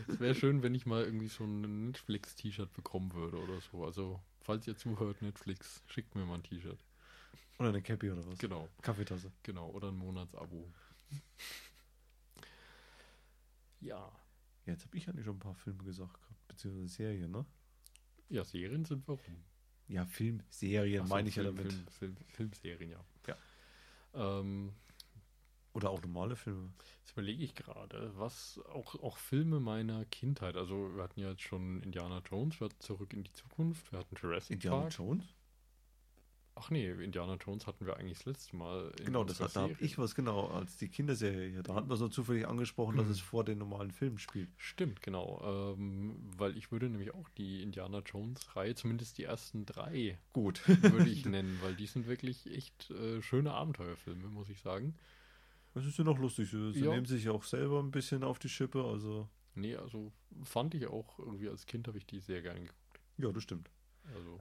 [0.07, 3.85] Es wäre schön, wenn ich mal irgendwie so ein Netflix-T-Shirt bekommen würde oder so.
[3.85, 6.79] Also, falls ihr zuhört, Netflix, schickt mir mal ein T-Shirt.
[7.59, 8.37] oder eine Cappy oder was.
[8.39, 9.31] Genau, Kaffeetasse.
[9.43, 9.69] genau.
[9.69, 10.69] Oder ein Monatsabo.
[13.81, 13.95] Ja.
[14.65, 17.45] Ja, jetzt habe ich eigentlich schon ein paar Filme gesagt beziehungsweise Serien, ne?
[18.27, 19.43] Ja, Serien sind warum?
[19.87, 21.71] Ja, Filmserien so, meine ich ja Film, damit.
[21.73, 23.03] Film, Film, Filmserien, ja.
[23.27, 23.37] Ja.
[24.39, 24.73] Ähm,
[25.73, 26.71] Oder auch normale Filme.
[26.99, 31.43] Jetzt überlege ich gerade, was auch, auch Filme meiner Kindheit, also wir hatten ja jetzt
[31.43, 34.97] schon Indiana Jones, wir hatten Zurück in die Zukunft, wir hatten Jurassic Indiana Park.
[34.97, 35.25] Jones?
[36.61, 38.91] Ach nee, Indiana Jones hatten wir eigentlich das letzte Mal.
[38.99, 41.63] in Genau, das hat, da habe ich was genau als die Kinderserie hier.
[41.63, 43.11] Da hatten wir so zufällig angesprochen, dass Mhm.
[43.13, 44.49] es vor den normalen Filmen spielt.
[44.57, 45.73] Stimmt, genau.
[45.77, 50.67] Ähm, weil ich würde nämlich auch die Indiana Jones-Reihe, zumindest die ersten drei, Gut.
[50.67, 54.95] würde ich nennen, weil die sind wirklich echt äh, schöne Abenteuerfilme, muss ich sagen.
[55.79, 56.49] Das ist ja noch lustig.
[56.51, 56.91] Sie, Ja.
[56.91, 58.83] nehmen sich auch selber ein bisschen auf die Schippe.
[58.83, 60.11] Also, Nee, also
[60.43, 62.99] fand ich auch irgendwie als Kind habe ich die sehr gern geguckt.
[63.17, 63.69] ja, das stimmt.
[64.15, 64.39] Also,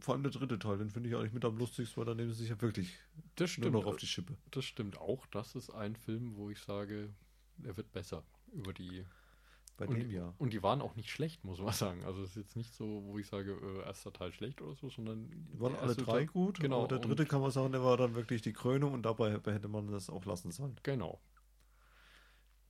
[0.00, 2.32] Vor allem der dritte Teil, den finde ich eigentlich mit am lustigsten, weil da nehmen
[2.32, 2.98] sie sich ja wirklich
[3.36, 3.72] das nur stimmt.
[3.72, 4.36] noch auf die Schippe.
[4.50, 5.26] Das stimmt auch.
[5.26, 7.10] Das ist ein Film, wo ich sage,
[7.62, 9.04] er wird besser über die.
[9.76, 10.34] Bei und, dem ja.
[10.38, 12.04] Und die waren auch nicht schlecht, muss man sagen.
[12.04, 14.90] Also es ist jetzt nicht so, wo ich sage, äh, erster Teil schlecht oder so,
[14.90, 16.60] sondern Die waren alle drei Teil- gut.
[16.60, 16.80] Genau.
[16.80, 19.68] Aber der dritte kann man sagen, der war dann wirklich die Krönung und dabei hätte
[19.68, 20.76] man das auch lassen sollen.
[20.82, 21.20] Genau.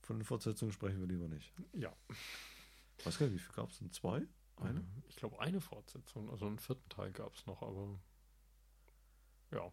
[0.03, 1.53] Von den Fortsetzungen sprechen wir lieber nicht.
[1.75, 1.93] Ja.
[3.05, 3.91] Weiß gar nicht, wie viel gab es denn?
[3.91, 4.23] Zwei?
[4.57, 4.81] Eine?
[4.81, 7.99] Ähm, Ich glaube, eine Fortsetzung, also einen vierten Teil gab es noch, aber
[9.51, 9.73] ja,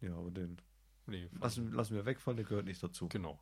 [0.00, 0.60] Ja, aber den
[1.06, 1.28] nee.
[1.40, 3.08] lassen, lassen wir wegfallen, der gehört nicht dazu.
[3.08, 3.40] Genau.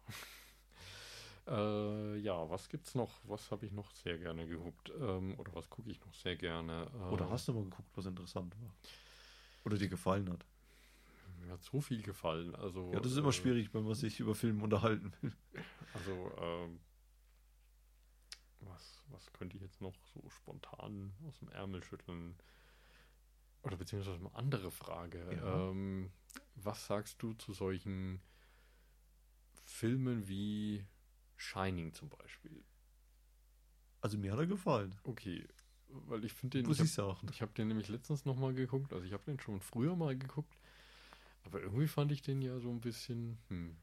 [1.46, 3.20] Äh, ja, was gibt's noch?
[3.24, 4.90] Was habe ich noch sehr gerne geguckt?
[4.98, 6.90] Ähm, oder was gucke ich noch sehr gerne?
[6.94, 8.74] Äh, Oder hast du mal geguckt, was interessant war?
[9.64, 10.44] Oder dir gefallen hat?
[11.42, 12.54] Mir hat so viel gefallen.
[12.54, 15.33] Also, Ja, das ist immer äh, schwierig, wenn man sich über Filme unterhalten will.
[15.92, 16.80] Also, ähm,
[18.61, 22.37] was, was könnte ich jetzt noch so spontan aus dem Ärmel schütteln?
[23.62, 25.26] Oder beziehungsweise eine andere Frage.
[25.35, 25.70] Ja.
[25.70, 26.11] Ähm,
[26.54, 28.20] was sagst du zu solchen
[29.64, 30.87] Filmen wie
[31.37, 32.64] Shining zum Beispiel?
[34.01, 34.94] Also mir hat er gefallen.
[35.05, 35.47] Okay,
[35.88, 36.66] weil ich finde den.
[36.66, 37.27] Muss ich ich sagen.
[37.31, 38.92] Ich habe den nämlich letztens nochmal geguckt.
[38.92, 40.57] Also ich habe den schon früher mal geguckt.
[41.44, 43.38] Aber irgendwie fand ich den ja so ein bisschen.
[43.49, 43.77] Hm.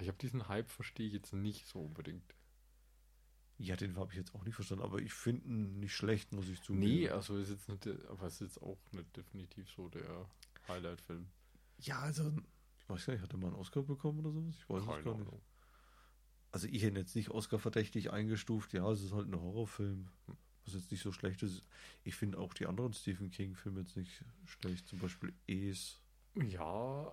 [0.00, 2.34] Ich habe diesen Hype, verstehe ich jetzt nicht so unbedingt.
[3.58, 6.48] Ja, den habe ich jetzt auch nicht verstanden, aber ich finde ihn nicht schlecht, muss
[6.48, 6.84] ich zugeben.
[6.84, 10.28] Nee, also ist jetzt nicht, aber ist jetzt auch nicht definitiv so der
[10.66, 11.28] Highlight-Film.
[11.78, 12.32] Ja, also,
[12.78, 14.56] ich weiß gar nicht, hat er mal einen Oscar bekommen oder sowas?
[14.58, 15.06] Ich weiß es gar nicht.
[15.06, 15.40] Ahnung.
[16.54, 18.74] Also ich hätte jetzt nicht Oscar-verdächtig eingestuft.
[18.74, 20.06] Ja, es ist halt ein Horrorfilm,
[20.64, 21.62] was jetzt nicht so schlecht ist.
[22.04, 24.86] Ich finde auch die anderen Stephen King-Filme jetzt nicht schlecht.
[24.86, 26.00] Zum Beispiel Es.
[26.36, 27.10] Ja,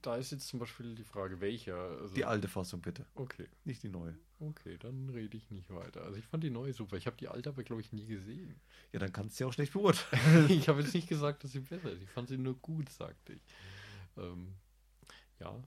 [0.00, 1.76] da ist jetzt zum Beispiel die Frage, welcher.
[1.76, 4.16] Also, Die alte Fassung bitte, Okay, nicht die neue.
[4.38, 6.02] okay, dann rede ich nicht weiter.
[6.02, 6.96] Also ich fand die neue super.
[6.96, 8.58] Ich habe die alte aber, glaube ich, nie gesehen.
[8.92, 10.48] Ja, dann kannst du ja auch schlecht beurteilen.
[10.48, 12.02] ich habe jetzt nicht gesagt, dass sie besser ist.
[12.02, 13.42] Ich fand sie nur gut, sagte ich.
[14.16, 14.54] Ähm,
[15.38, 15.62] ja,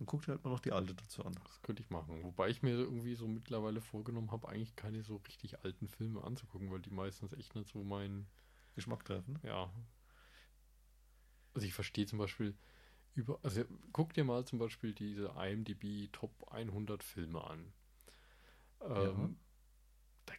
[0.00, 1.34] Dann guck dir halt mal noch die alte dazu an.
[1.44, 2.24] das könnte ich machen.
[2.24, 6.70] Wobei ich mir irgendwie so mittlerweile vorgenommen habe, eigentlich keine so richtig alten Filme anzugucken,
[6.70, 8.26] weil die meistens echt nicht so mein,
[8.74, 9.38] Geschmack treffen.
[9.42, 9.70] ja.
[11.52, 12.56] Also ich verstehe zum Beispiel
[13.14, 17.72] über, also guck dir mal zum Beispiel diese IMDb Top 100 Filme an.
[18.80, 19.28] Ähm, Da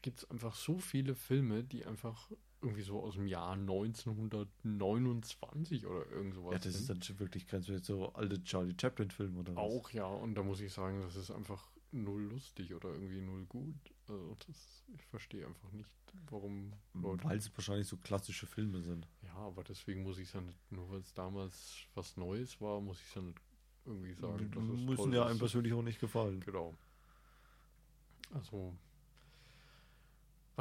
[0.02, 6.06] gibt es einfach so viele Filme, die einfach irgendwie so aus dem Jahr 1929 oder
[6.12, 6.82] irgend sowas Ja, das sind.
[6.82, 7.86] ist dann schon wirklich grenzwertig.
[7.86, 9.64] So alte Charlie Chaplin-Filme oder was?
[9.64, 13.46] Auch ja, und da muss ich sagen, das ist einfach null lustig oder irgendwie null
[13.46, 13.76] gut.
[14.08, 15.90] Also das, ich verstehe einfach nicht,
[16.30, 17.24] warum Leute.
[17.26, 19.08] Weil es wahrscheinlich so klassische Filme sind.
[19.24, 22.80] Ja, aber deswegen muss ich es ja nicht, nur weil es damals was Neues war,
[22.80, 23.40] muss ich es ja nicht
[23.86, 26.40] irgendwie sagen, dass es müssen ja einem persönlich auch nicht gefallen.
[26.42, 26.76] Genau.
[28.32, 28.76] Also,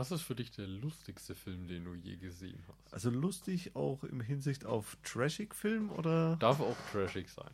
[0.00, 2.94] was ist für dich der lustigste Film, den du je gesehen hast?
[2.94, 6.36] Also lustig auch im Hinsicht auf Trashig-Film oder?
[6.36, 7.50] Darf auch trashig sein.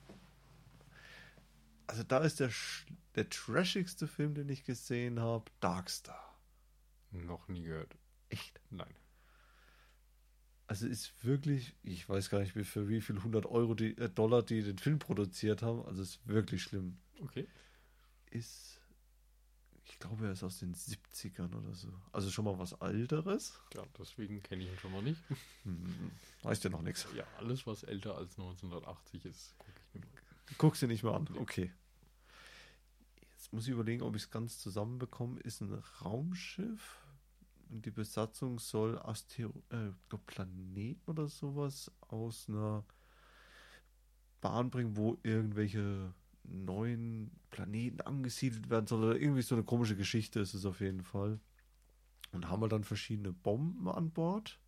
[1.88, 2.50] Also da ist der,
[3.16, 6.38] der trashigste Film, den ich gesehen habe, Darkstar.
[7.10, 7.96] Noch nie gehört.
[8.28, 8.60] Echt?
[8.70, 8.94] Nein.
[10.68, 14.08] Also ist wirklich, ich weiß gar nicht, wie für wie viel 100 Euro die, äh,
[14.08, 15.84] Dollar die den Film produziert haben.
[15.84, 16.96] Also ist wirklich schlimm.
[17.20, 17.48] Okay.
[18.30, 18.75] Ist,
[19.96, 21.88] ich glaube, er ist aus den 70ern oder so.
[22.12, 23.58] Also schon mal was Alteres.
[23.72, 25.22] Ja, deswegen kenne ich ihn schon mal nicht.
[25.62, 26.10] Hm,
[26.44, 27.06] heißt ja noch nichts.
[27.16, 30.22] Ja, alles, was älter als 1980 ist, gucke ich nicht mehr.
[30.58, 31.28] Guck's dir nicht mal an.
[31.38, 31.72] Okay.
[33.32, 35.40] Jetzt muss ich überlegen, ob ich es ganz zusammenbekomme.
[35.40, 36.98] Ist ein Raumschiff
[37.70, 39.92] und die Besatzung soll Astero äh,
[40.26, 42.84] Planeten oder sowas aus einer
[44.42, 46.12] Bahn bringen, wo irgendwelche
[46.48, 49.04] neuen Planeten angesiedelt werden soll.
[49.04, 51.40] Oder irgendwie so eine komische Geschichte ist es auf jeden Fall.
[52.32, 54.60] Und haben wir dann verschiedene Bomben an Bord.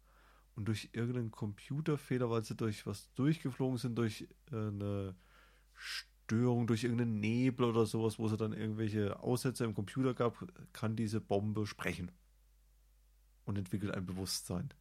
[0.54, 5.14] Und durch irgendeinen Computerfehler, weil sie durch was durchgeflogen sind, durch äh, eine
[5.74, 10.96] Störung, durch irgendeinen Nebel oder sowas, wo es dann irgendwelche Aussätze im Computer gab, kann
[10.96, 12.10] diese Bombe sprechen.
[13.44, 14.74] Und entwickelt ein Bewusstsein.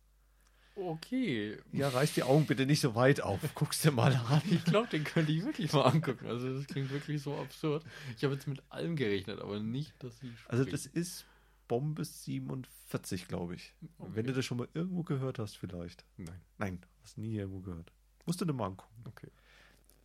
[0.77, 1.57] Okay.
[1.71, 3.39] Ja, reiß die Augen bitte nicht so weit auf.
[3.55, 4.41] Guck's dir mal an.
[4.49, 6.27] Ich glaube, den könnte ich wirklich mal angucken.
[6.27, 7.83] Also das klingt wirklich so absurd.
[8.15, 10.73] Ich habe jetzt mit allem gerechnet, aber nicht, dass sie Also spricht.
[10.73, 11.25] das ist
[11.67, 13.73] Bombe 47, glaube ich.
[13.97, 14.11] Okay.
[14.13, 16.05] Wenn du das schon mal irgendwo gehört hast, vielleicht.
[16.17, 16.39] Nein.
[16.57, 17.91] Nein, hast nie irgendwo gehört.
[18.25, 18.93] Musst du dir mal angucken.
[19.05, 19.29] Okay.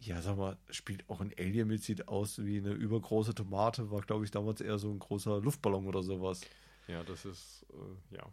[0.01, 4.01] Ja, sag mal, spielt auch ein Alien mit, sieht aus wie eine übergroße Tomate, war,
[4.01, 6.41] glaube ich, damals eher so ein großer Luftballon oder sowas.
[6.89, 8.25] Ja, das ist, äh, ja.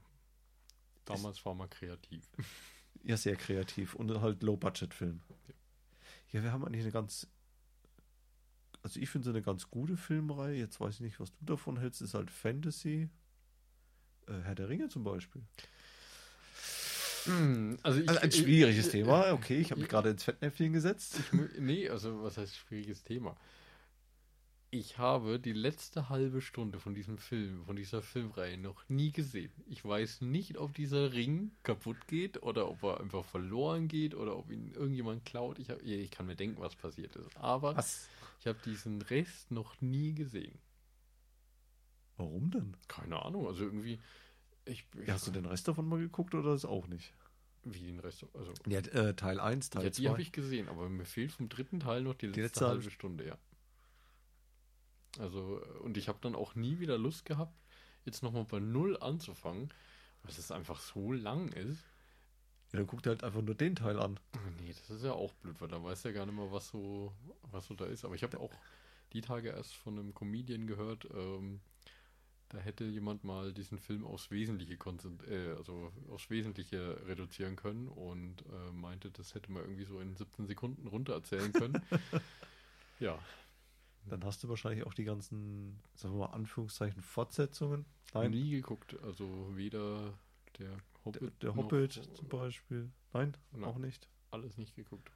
[1.16, 2.24] Damals war man kreativ.
[3.02, 5.22] Ja, sehr kreativ und halt Low-Budget-Film.
[6.34, 7.28] Ja, wir haben eigentlich eine ganz,
[8.84, 10.58] also ich finde so eine ganz gute Filmreihe.
[10.58, 12.02] Jetzt weiß ich nicht, was du davon hältst.
[12.02, 13.08] Ist halt Fantasy.
[14.28, 15.42] Äh, Herr der Ringe zum Beispiel.
[17.84, 19.32] Also, ich, Also ein schwieriges ich- Thema.
[19.32, 21.20] Okay, ich habe mich ich- gerade ins Fettnäpfchen gesetzt.
[21.32, 23.38] Ich, nee, also was heißt schwieriges Thema?
[24.72, 29.52] Ich habe die letzte halbe Stunde von diesem Film, von dieser Filmreihe noch nie gesehen.
[29.66, 34.38] Ich weiß nicht, ob dieser Ring kaputt geht oder ob er einfach verloren geht oder
[34.38, 35.58] ob ihn irgendjemand klaut.
[35.58, 37.36] Ich, hab, ich kann mir denken, was passiert ist.
[37.38, 38.08] Aber Was?
[38.40, 40.60] ich habe diesen Rest noch nie gesehen.
[42.18, 42.78] Warum denn?
[42.88, 44.00] Keine Ahnung, also irgendwie.
[44.66, 47.12] Ich, Ja, hast du den Rest davon mal geguckt oder das auch nicht?
[47.64, 48.24] Wie den Rest?
[48.36, 50.10] Also, Ja, äh, Teil 1, Teil ja, die 2.
[50.10, 52.92] habe ich gesehen, aber mir fehlt vom dritten Teil noch die letzte, letzte halbe halbe
[52.92, 53.38] Stunde, ja.
[55.18, 57.54] Also, äh, und ich habe dann auch nie wieder Lust gehabt,
[58.06, 59.70] jetzt nochmal bei Null anzufangen,
[60.24, 61.84] weil es einfach so lang ist.
[62.72, 64.20] Ja, dann guck dir halt einfach nur den Teil an.
[64.60, 67.12] Nee, das ist ja auch blöd, weil da weiß ja gar nicht mehr, was so,
[67.52, 68.06] was so da ist.
[68.06, 68.54] Aber ich habe auch
[69.14, 71.62] die Tage erst von einem Comedian gehört, ähm,
[72.50, 74.74] da hätte jemand mal diesen Film aufs Wesentliche
[75.28, 80.16] äh, also aufs Wesentliche reduzieren können und äh, meinte, das hätte man irgendwie so in
[80.16, 81.80] 17 Sekunden runter erzählen können.
[83.00, 83.20] ja,
[84.10, 87.86] Dann hast du wahrscheinlich auch die ganzen, sagen wir mal, Anführungszeichen, Fortsetzungen.
[88.14, 88.98] Nein, nie geguckt.
[89.04, 90.14] Also weder
[90.58, 92.92] der Hobbit, der, der noch- Hobbit zum Beispiel.
[93.14, 93.64] Nein, Nein.
[93.64, 94.08] auch nicht.
[94.32, 95.12] alles nicht geguckt.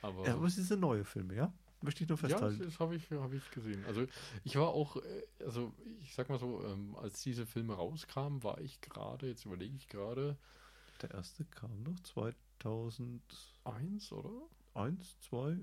[0.00, 1.52] Aber Ja, aber es sind neue Filme, ja?
[1.82, 2.62] Möchte ich nur Ja, das, festhalten.
[2.62, 3.84] das habe ich, hab ich gesehen.
[3.86, 4.06] Also
[4.44, 8.60] ich war auch, äh, also ich sag mal so, ähm, als diese Filme rauskamen, war
[8.60, 10.36] ich gerade, jetzt überlege ich gerade,
[11.02, 13.20] Der erste kam noch 2001,
[13.64, 14.30] eins, oder?
[15.20, 15.58] 2.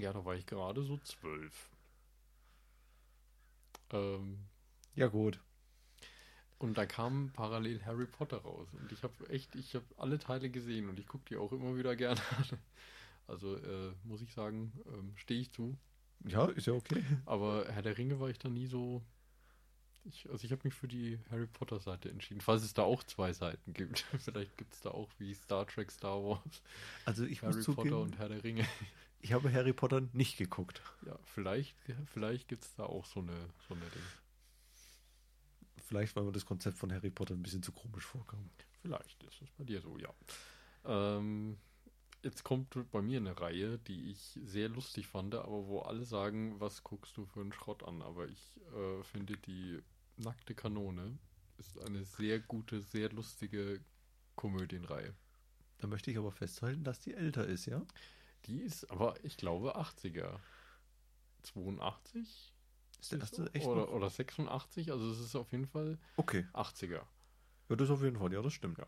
[0.00, 1.70] Ja, da war ich gerade so zwölf.
[3.92, 4.38] Ähm,
[4.94, 5.40] Ja, gut.
[6.58, 8.68] und da kam parallel Harry Potter raus.
[8.72, 11.76] Und ich habe echt, ich habe alle Teile gesehen und ich gucke die auch immer
[11.76, 12.58] wieder gerne an.
[13.26, 15.76] Also äh, muss ich sagen, ähm, stehe ich zu.
[16.26, 17.02] Ja, ist ja okay.
[17.26, 19.02] Aber Herr der Ringe war ich da nie so.
[20.04, 23.02] Ich, also ich habe mich für die Harry Potter Seite entschieden, falls es da auch
[23.04, 24.00] zwei Seiten gibt.
[24.18, 26.62] Vielleicht gibt es da auch wie Star Trek, Star Wars,
[27.04, 28.66] Also ich Harry Potter zugeben, und Herr der Ringe.
[29.20, 30.82] Ich habe Harry Potter nicht geguckt.
[31.06, 33.36] Ja, vielleicht, vielleicht gibt es da auch so eine,
[33.68, 34.02] so eine Ding.
[35.78, 38.50] Vielleicht, weil mir das Konzept von Harry Potter ein bisschen zu komisch vorkam.
[38.82, 40.14] Vielleicht ist es bei dir so, ja.
[40.84, 41.58] Ähm,
[42.22, 46.58] jetzt kommt bei mir eine Reihe, die ich sehr lustig fand, aber wo alle sagen,
[46.60, 48.02] was guckst du für einen Schrott an?
[48.02, 49.80] Aber ich äh, finde, die
[50.16, 51.18] nackte Kanone
[51.58, 53.80] ist eine sehr gute, sehr lustige
[54.36, 55.14] Komödienreihe.
[55.78, 57.84] Da möchte ich aber festhalten, dass die älter ist, ja?
[58.46, 60.38] Die ist aber, ich glaube, 80er.
[61.42, 62.52] 82?
[63.00, 63.92] Ist der erste echt oder, noch?
[63.92, 66.46] oder 86, also es ist auf jeden Fall Okay.
[66.52, 67.02] 80er.
[67.68, 68.32] Ja, das auf jeden Fall.
[68.32, 68.78] Ja, das stimmt.
[68.78, 68.86] Ja.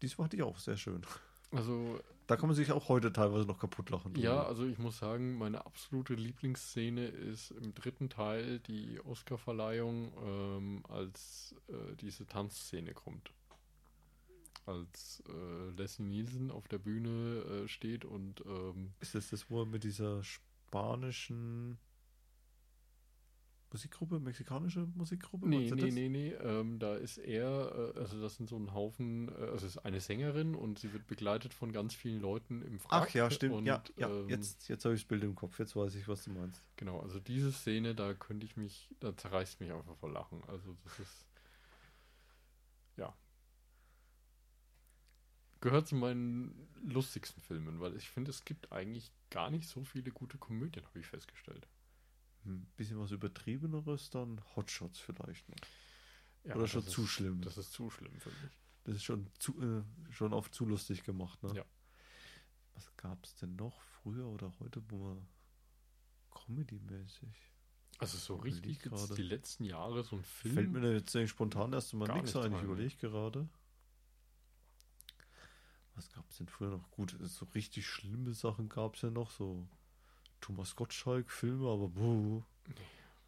[0.00, 1.04] Dies fand ich auch sehr schön.
[1.50, 4.14] Also Da kann man sich auch heute teilweise noch kaputt lachen.
[4.16, 4.46] Ja, drüber.
[4.48, 11.54] also ich muss sagen, meine absolute Lieblingsszene ist im dritten Teil die Oscarverleihung, ähm, als
[11.68, 13.32] äh, diese Tanzszene kommt.
[14.66, 19.60] Als äh, Leslie Nielsen auf der Bühne äh, steht und ähm, Ist das das, wo
[19.62, 21.78] er mit dieser spanischen
[23.74, 25.48] Musikgruppe, mexikanische Musikgruppe?
[25.48, 29.28] nee, nee, nee, nee, ähm, da ist er, äh, also das sind so ein Haufen,
[29.28, 32.78] äh, also es ist eine Sängerin und sie wird begleitet von ganz vielen Leuten im
[32.78, 33.08] Frack.
[33.08, 33.54] Ach ja, stimmt.
[33.56, 34.08] Und, ja, ja.
[34.08, 35.58] ähm, jetzt jetzt habe ich das Bild im Kopf.
[35.58, 36.62] Jetzt weiß ich, was du meinst.
[36.76, 40.44] Genau, also diese Szene, da könnte ich mich, da zerreißt mich einfach vor Lachen.
[40.46, 41.26] Also das ist,
[42.96, 43.12] ja.
[45.64, 50.10] Gehört zu meinen lustigsten Filmen, weil ich finde, es gibt eigentlich gar nicht so viele
[50.10, 51.66] gute Komödien, habe ich festgestellt.
[52.44, 55.56] Ein bisschen was Übertriebeneres, dann Hotshots vielleicht noch.
[56.44, 57.40] Ja, Oder schon das zu ist, schlimm.
[57.40, 58.58] Das ist zu schlimm für mich.
[58.84, 61.54] Das ist schon, zu, äh, schon auf zu lustig gemacht, ne?
[61.54, 61.64] Ja.
[62.74, 65.26] Was gab es denn noch früher oder heute, wo man
[66.30, 67.52] Comedy-mäßig?
[68.00, 69.14] Also so richtig jetzt gerade.
[69.14, 70.54] die letzten Jahre so ein Film.
[70.56, 72.52] Fällt mir da jetzt spontan erst mal nichts ein.
[72.52, 73.48] Ich überlege gerade.
[75.94, 76.90] Was gab es denn früher noch?
[76.90, 79.30] Gut, so richtig schlimme Sachen gab es ja noch.
[79.30, 79.66] So
[80.40, 82.42] Thomas Gottschalk-Filme, aber buh,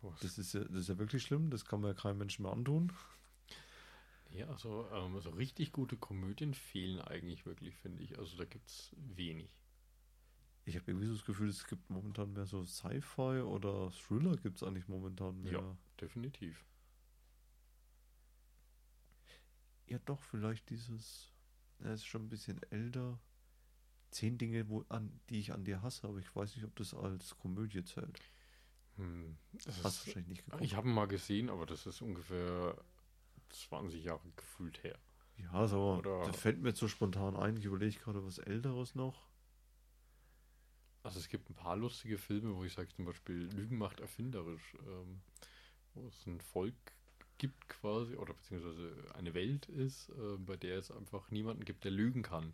[0.03, 0.21] Was?
[0.21, 1.51] das ist, ja, das ist ja wirklich schlimm.
[1.51, 2.93] Das kann man ja keinem Menschen mehr antun.
[4.31, 8.19] Ja, also ähm, so richtig gute Komödien fehlen eigentlich wirklich, finde ich.
[8.19, 9.51] Also da gibt es wenig.
[10.65, 14.57] Ich habe irgendwie so das Gefühl, es gibt momentan mehr so Sci-Fi oder Thriller gibt
[14.57, 15.53] es eigentlich momentan mehr.
[15.53, 16.65] Ja, definitiv.
[19.87, 21.33] Ja, doch, vielleicht dieses,
[21.81, 23.19] er ist schon ein bisschen älter.
[24.11, 26.95] Zehn Dinge, wo, an, die ich an dir hasse, aber ich weiß nicht, ob das
[26.95, 28.19] als Komödie zählt.
[28.97, 30.63] Hm, das Hast du ist, wahrscheinlich nicht geguckt.
[30.65, 32.83] ich habe ihn mal gesehen, aber das ist ungefähr
[33.51, 34.99] 20 Jahre gefühlt her.
[35.37, 37.57] ja, so, Oder- da fällt mir so spontan ein.
[37.59, 39.29] Ich überlege gerade was Älteres noch.
[41.03, 44.75] Also es gibt ein paar lustige Filme, wo ich sage zum Beispiel Lügen macht erfinderisch,
[44.87, 45.21] ähm,
[45.95, 46.75] wo es ein Volk
[47.39, 51.91] gibt quasi, oder beziehungsweise eine Welt ist, äh, bei der es einfach niemanden gibt, der
[51.93, 52.53] lügen kann.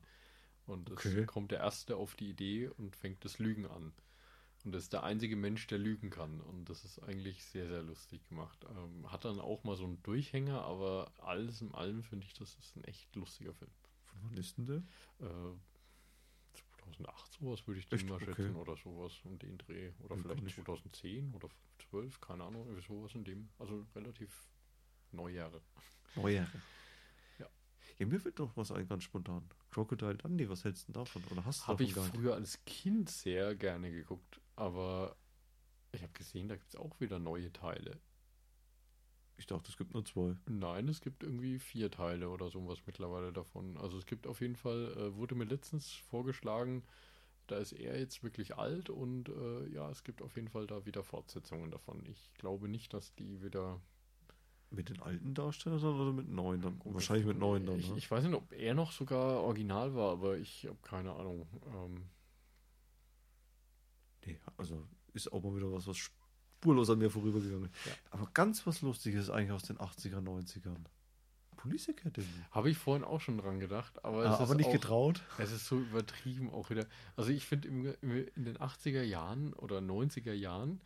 [0.67, 1.27] Und es Okay.
[1.27, 3.93] kommt der Erste auf die Idee und fängt das Lügen an.
[4.65, 6.41] Und das ist der einzige Mensch, der lügen kann.
[6.41, 8.65] Und das ist eigentlich sehr, sehr lustig gemacht.
[8.71, 12.55] Ähm, hat dann auch mal so einen Durchhänger, aber alles in allem finde ich, das
[12.57, 13.73] ist ein echt lustiger Film.
[14.05, 14.83] Von wann ist denn der?
[15.27, 15.55] Äh,
[16.85, 18.09] 2008 sowas würde ich den Echt?
[18.09, 18.27] mal Okay.
[18.27, 19.91] schätzen oder sowas um den Dreh.
[20.05, 21.49] Oder Ja, vielleicht kann ich- 2010 oder
[21.91, 23.49] 12, keine Ahnung, sowas in dem.
[23.59, 24.47] Also relativ
[25.13, 25.61] Neujahre.
[26.15, 26.47] Neue.
[27.39, 27.47] Ja.
[27.99, 29.49] Ja, mir wird doch was ein ganz spontan.
[29.71, 31.23] Crocodile Dundee, was hältst du denn davon?
[31.31, 32.09] Oder hast du Habe ich nicht?
[32.09, 35.17] früher als Kind sehr gerne geguckt, aber
[35.93, 38.01] ich habe gesehen, da gibt es auch wieder neue Teile.
[39.37, 40.37] Ich dachte, es gibt nur zwei.
[40.47, 43.77] Nein, es gibt irgendwie vier Teile oder sowas mittlerweile davon.
[43.77, 46.85] Also es gibt auf jeden Fall, äh, wurde mir letztens vorgeschlagen,
[47.49, 50.87] da ist er jetzt wirklich alt und äh, ja, es gibt auf jeden Fall da
[50.87, 52.05] wieder Fortsetzungen davon.
[52.07, 53.81] Ich glaube nicht, dass die wieder.
[54.75, 56.81] Mit den alten Darstellern oder mit neuen dann?
[56.85, 57.79] Wahrscheinlich mit neuen dann.
[57.79, 57.99] Ich, ne?
[57.99, 61.47] ich weiß nicht, ob er noch sogar original war, aber ich habe keine Ahnung.
[61.75, 62.05] Ähm,
[64.25, 67.87] Nee, also ist auch mal wieder was, was spurlos an mir vorübergegangen ist.
[67.87, 67.93] Ja.
[68.11, 70.77] Aber ganz was Lustiges eigentlich aus den 80er, 90ern.
[71.57, 72.27] Police Academy.
[72.51, 75.23] habe ich vorhin auch schon dran gedacht, aber, Ah, es aber ist nicht auch, getraut.
[75.39, 76.87] Es ist so übertrieben auch wieder.
[77.15, 80.81] Also ich finde in den 80er Jahren oder 90er Jahren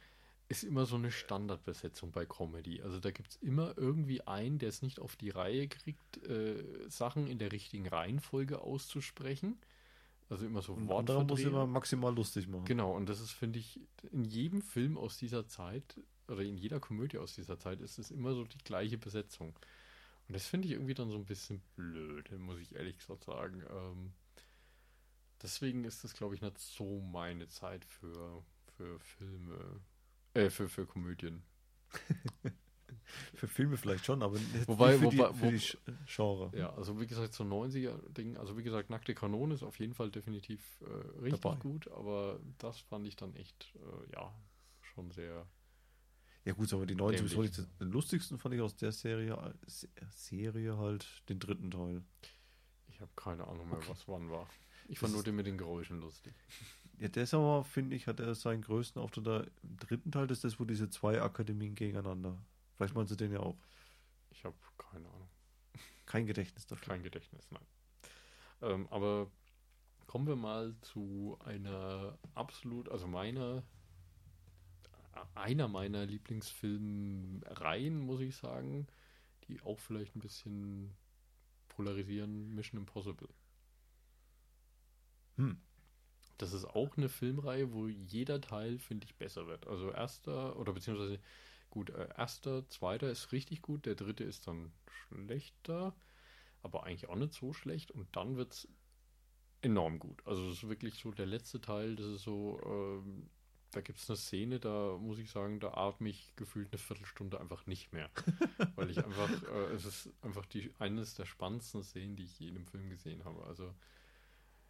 [0.49, 2.81] ist immer so eine Standardbesetzung bei Comedy.
[2.83, 6.89] Also da gibt es immer irgendwie einen, der es nicht auf die Reihe kriegt, äh,
[6.89, 9.59] Sachen in der richtigen Reihenfolge auszusprechen.
[10.29, 12.65] Also immer so Und anderer muss immer maximal lustig machen.
[12.65, 13.81] Genau, und das ist, finde ich,
[14.13, 18.11] in jedem Film aus dieser Zeit oder in jeder Komödie aus dieser Zeit ist es
[18.11, 19.55] immer so die gleiche Besetzung.
[20.29, 23.63] Und das finde ich irgendwie dann so ein bisschen blöd, muss ich ehrlich gesagt sagen.
[23.71, 24.13] Ähm,
[25.43, 28.43] deswegen ist das, glaube ich, nicht so meine Zeit für,
[28.77, 29.81] für Filme,
[30.37, 31.43] äh, für, für Komödien.
[33.35, 36.51] Für Filme vielleicht schon, aber nicht Wobei- für wobei- die, für die Sch- Genre.
[36.59, 40.11] Ja, also wie gesagt, so 90er-Ding, also wie gesagt, Nackte Kanone ist auf jeden Fall
[40.11, 41.57] definitiv äh, richtig Dabei.
[41.61, 44.35] gut, aber das fand ich dann echt, äh, ja,
[44.83, 45.47] schon sehr
[46.45, 47.33] Ja gut, aber die neuen Dämlich.
[47.33, 47.81] sowieso nicht.
[47.81, 52.03] Den lustigsten fand ich aus der Serie, äh, Se- Serie halt den dritten Teil.
[52.89, 53.87] Ich habe keine Ahnung mehr, Okay.
[53.91, 54.49] was wann war.
[54.89, 56.35] Ich Das fand nur ist- den mit den Geräuschen lustig.
[56.99, 59.41] Ja, ist aber, finde ich, hat er seinen größten Auftritt da.
[59.63, 62.39] Im dritten Teil das ist das, wo diese zwei Akademien gegeneinander.
[62.77, 63.59] Vielleicht meinst du den ja auch.
[64.31, 65.29] Ich habe keine Ahnung.
[66.07, 66.95] Kein Gedächtnis dafür.
[66.95, 67.67] Kein Gedächtnis, nein.
[68.63, 69.31] Ähm, aber
[70.07, 73.63] kommen wir mal zu einer absolut, also meiner,
[75.35, 78.87] einer meiner Lieblingsfilmreihen, muss ich sagen,
[79.49, 80.97] die auch vielleicht ein bisschen
[81.69, 83.29] polarisieren, Mission Impossible.
[85.37, 85.61] Hm.
[86.39, 89.67] Das ist auch eine Filmreihe, wo jeder Teil, finde ich, besser wird.
[89.67, 91.19] Also erster, oder beziehungsweise,
[91.71, 95.95] gut, äh, erster, zweiter ist richtig gut, der dritte ist dann schlechter,
[96.63, 98.69] aber eigentlich auch nicht so schlecht und dann wird es
[99.63, 100.23] enorm gut.
[100.27, 103.29] Also es ist wirklich so der letzte Teil, das ist so, ähm,
[103.73, 107.41] da gibt es eine Szene, da muss ich sagen, da atme ich gefühlt eine Viertelstunde
[107.41, 108.11] einfach nicht mehr.
[108.77, 112.49] Weil ich einfach, äh, es ist einfach die eines der spannendsten Szenen, die ich je
[112.49, 113.45] in einem Film gesehen habe.
[113.45, 113.75] Also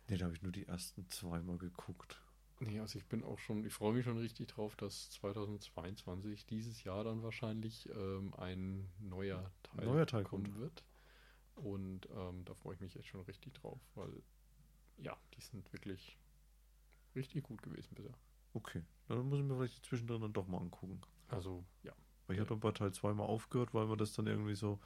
[0.09, 2.21] Nee, da habe ich nur die ersten zweimal geguckt.
[2.61, 6.85] Nee, also ich bin auch schon, ich freue mich schon richtig drauf, dass 2022 dieses
[6.85, 10.59] Jahr dann wahrscheinlich ähm, ein neuer Teil, Neuer Teil kommen kommt.
[10.59, 10.85] wird.
[11.57, 14.23] Und ähm, da freue ich mich jetzt schon richtig drauf, weil
[14.99, 16.17] ja, die sind wirklich
[17.15, 18.15] richtig gut gewesen bisher.
[18.55, 18.83] Okay.
[19.09, 21.01] Dann muss ich mir vielleicht zwischendrin dann doch mal angucken.
[21.29, 21.93] Also ja,
[22.27, 24.81] Weil ich hatte bei Teil 2 mal aufgehört, weil man das dann irgendwie so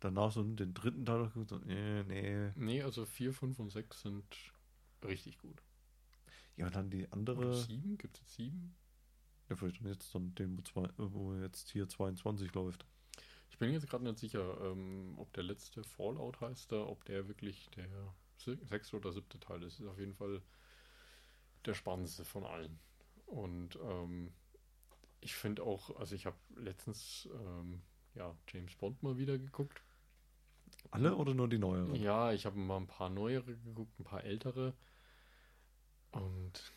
[0.00, 1.66] danach so den dritten Teil noch geguckt hat.
[1.66, 2.50] Nee, nee.
[2.54, 4.24] nee, also 4, 5 und 6 sind
[5.04, 5.62] richtig gut.
[6.56, 7.54] Ja, und dann die Oder andere.
[7.54, 8.74] 7, gibt es jetzt 7?
[9.48, 12.86] Ja, vielleicht dann jetzt dann den, wo, zwei, wo jetzt hier 22 läuft.
[13.50, 17.28] Ich bin jetzt gerade nicht sicher, ähm, ob der letzte Fallout heißt, da, ob der
[17.28, 17.88] wirklich der
[18.36, 19.80] se- sechste oder siebte Teil ist.
[19.80, 20.42] Ist auf jeden Fall
[21.64, 22.78] der spannendste von allen.
[23.26, 24.32] Und ähm,
[25.20, 27.82] ich finde auch, also ich habe letztens ähm,
[28.14, 29.82] ja, James Bond mal wieder geguckt.
[30.90, 31.94] Alle oder nur die neueren?
[31.94, 34.74] Ja, ich habe mal ein paar neuere geguckt, ein paar ältere.
[36.12, 36.72] Und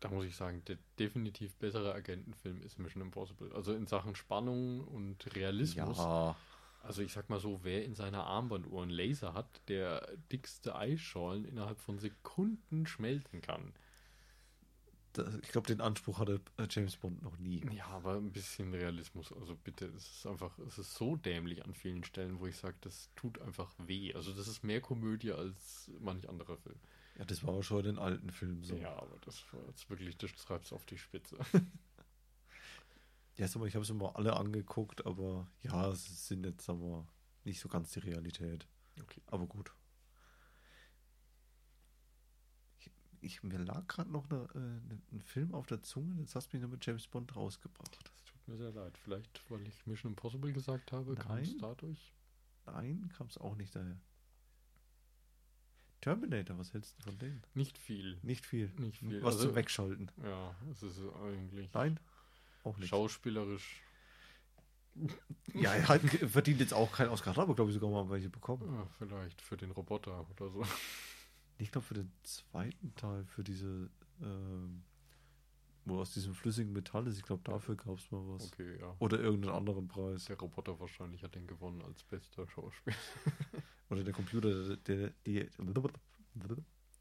[0.00, 3.52] da muss ich sagen, der definitiv bessere Agentenfilm ist Mission Impossible.
[3.54, 5.98] Also in Sachen Spannung und Realismus.
[5.98, 6.36] Ja,
[6.82, 11.44] Also ich sag mal so, wer in seiner Armbanduhr einen Laser hat, der dickste Eisschollen
[11.44, 13.74] innerhalb von Sekunden schmelzen kann.
[15.42, 17.62] Ich glaube, den Anspruch hatte äh, James Bond noch nie.
[17.72, 19.32] Ja, aber ein bisschen Realismus.
[19.32, 22.76] Also bitte, es ist einfach, es ist so dämlich an vielen Stellen, wo ich sage,
[22.80, 24.14] das tut einfach weh.
[24.14, 26.78] Also das ist mehr Komödie als manch anderer Film.
[27.18, 28.76] Ja, das war aber schon in den alten Filmen so.
[28.76, 31.36] Ja, aber das war jetzt wirklich, das treibt es auf die Spitze.
[33.36, 37.06] Ja, sag mal, ich habe es immer alle angeguckt, aber ja, es sind jetzt aber
[37.44, 38.66] nicht so ganz die Realität.
[39.00, 39.22] Okay.
[39.28, 39.72] Aber gut.
[43.22, 46.52] Ich, mir lag gerade noch eine, äh, ne- ein Film auf der Zunge, jetzt hast
[46.52, 47.98] du mich nur mit James Bond rausgebracht.
[48.02, 48.96] Das tut mir sehr leid.
[48.98, 52.12] Vielleicht, weil ich Mission Impossible gesagt habe, kam es dadurch.
[52.66, 53.96] Nein, kam es auch nicht daher.
[56.00, 57.42] Terminator, was hältst du von denen?
[57.54, 58.18] Nicht viel.
[58.22, 58.70] Nicht viel.
[58.78, 59.22] Nicht viel.
[59.22, 60.10] Was Also- zum Wegschalten.
[60.24, 62.00] Ja, es ist eigentlich Nein,
[62.64, 62.88] auch nicht.
[62.88, 63.82] schauspielerisch.
[65.54, 68.72] Ja, er hat, verdient jetzt auch keinen Oscar, aber glaube ich sogar mal welche bekommen.
[68.74, 70.64] Ja, vielleicht für den Roboter oder so.
[71.60, 73.90] Ich glaube für den zweiten Teil, für diese,
[74.22, 74.82] ähm,
[75.84, 78.50] wo aus diesem flüssigen Metall ist, ich glaube dafür gab es mal was.
[78.52, 78.96] Okay, ja.
[78.98, 80.24] Oder irgendeinen anderen Preis.
[80.24, 82.96] Der Roboter wahrscheinlich hat den gewonnen als bester Schauspieler.
[83.90, 85.48] Oder der Computer, der, der, die,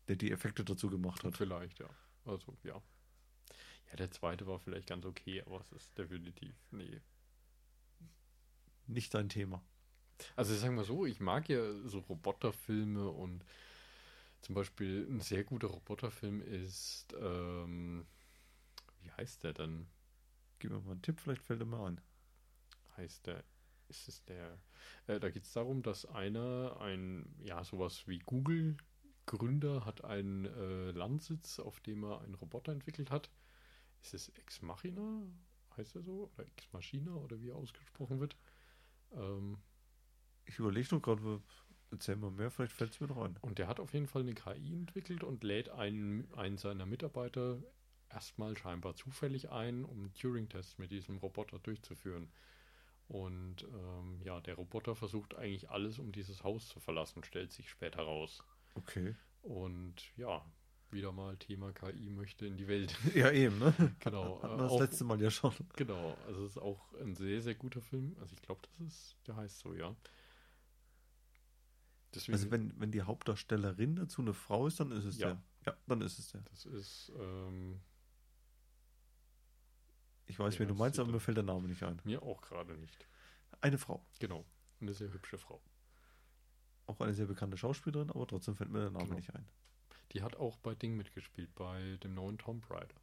[0.07, 1.37] der die Effekte dazu gemacht hat.
[1.37, 1.89] Vielleicht, ja.
[2.25, 2.81] Also, ja.
[3.91, 6.99] Ja, der zweite war vielleicht ganz okay, aber es ist definitiv, nee.
[8.87, 9.63] Nicht dein Thema.
[10.35, 13.45] Also sagen wir so, ich mag ja so Roboterfilme und
[14.41, 18.05] zum Beispiel ein sehr guter Roboterfilm ist, ähm,
[19.01, 19.87] wie heißt der denn?
[20.59, 22.01] Gib mir mal einen Tipp, vielleicht fällt er mir ein.
[22.97, 23.43] Heißt der,
[23.87, 24.59] ist es der,
[25.07, 30.91] äh, da geht es darum, dass einer, ein, ja, sowas wie Google-Gründer hat einen äh,
[30.91, 33.29] Landsitz, auf dem er einen Roboter entwickelt hat.
[34.01, 35.23] Ist es Ex Machina?
[35.77, 36.31] Heißt er so?
[36.35, 38.37] Oder Ex Machina oder wie er ausgesprochen wird?
[39.13, 39.59] Ähm,
[40.45, 41.41] Ich überlege noch gerade,
[41.91, 43.37] erzähl mal mehr, vielleicht fällt es mir noch ein.
[43.41, 47.61] Und der hat auf jeden Fall eine KI entwickelt und lädt einen, einen seiner Mitarbeiter
[48.09, 52.31] erstmal scheinbar zufällig ein, um Turing-Tests mit diesem Roboter durchzuführen.
[53.07, 57.69] Und ähm, ja, der Roboter versucht eigentlich alles, um dieses Haus zu verlassen, stellt sich
[57.69, 58.43] später raus.
[58.75, 59.15] Okay.
[59.41, 60.45] Und ja,
[60.91, 62.95] wieder mal Thema KI möchte in die Welt.
[63.15, 63.73] Ja, eben, ne?
[63.99, 64.41] genau.
[64.43, 65.53] Hatten äh, wir das auch- letzte Mal ja schon.
[65.75, 68.15] Genau, also es ist auch ein sehr, sehr guter Film.
[68.19, 69.95] Also ich glaube, das ist, der heißt so, ja.
[72.13, 75.27] Deswegen, Also wenn, wenn die Hauptdarstellerin dazu eine Frau ist, dann ist es Ja.
[75.33, 75.43] der.
[75.73, 76.41] Ja, dann ist es der.
[76.41, 77.79] das ist ähm,
[80.25, 81.99] Ich weiß, Wie wen du meinst, aber mir fällt der Name nicht ein.
[82.03, 83.07] mir auch gerade nicht.
[83.61, 84.05] Eine Frau.
[84.19, 84.45] Genau,
[84.79, 85.61] eine sehr hübsche Frau.
[86.87, 89.15] Auch eine sehr bekannte Schauspielerin, aber trotzdem fällt mir der Name Genau.
[89.17, 89.47] nicht ein.
[90.13, 92.95] Die hat auch bei Ding mitgespielt, bei dem neuen Tomb Raider.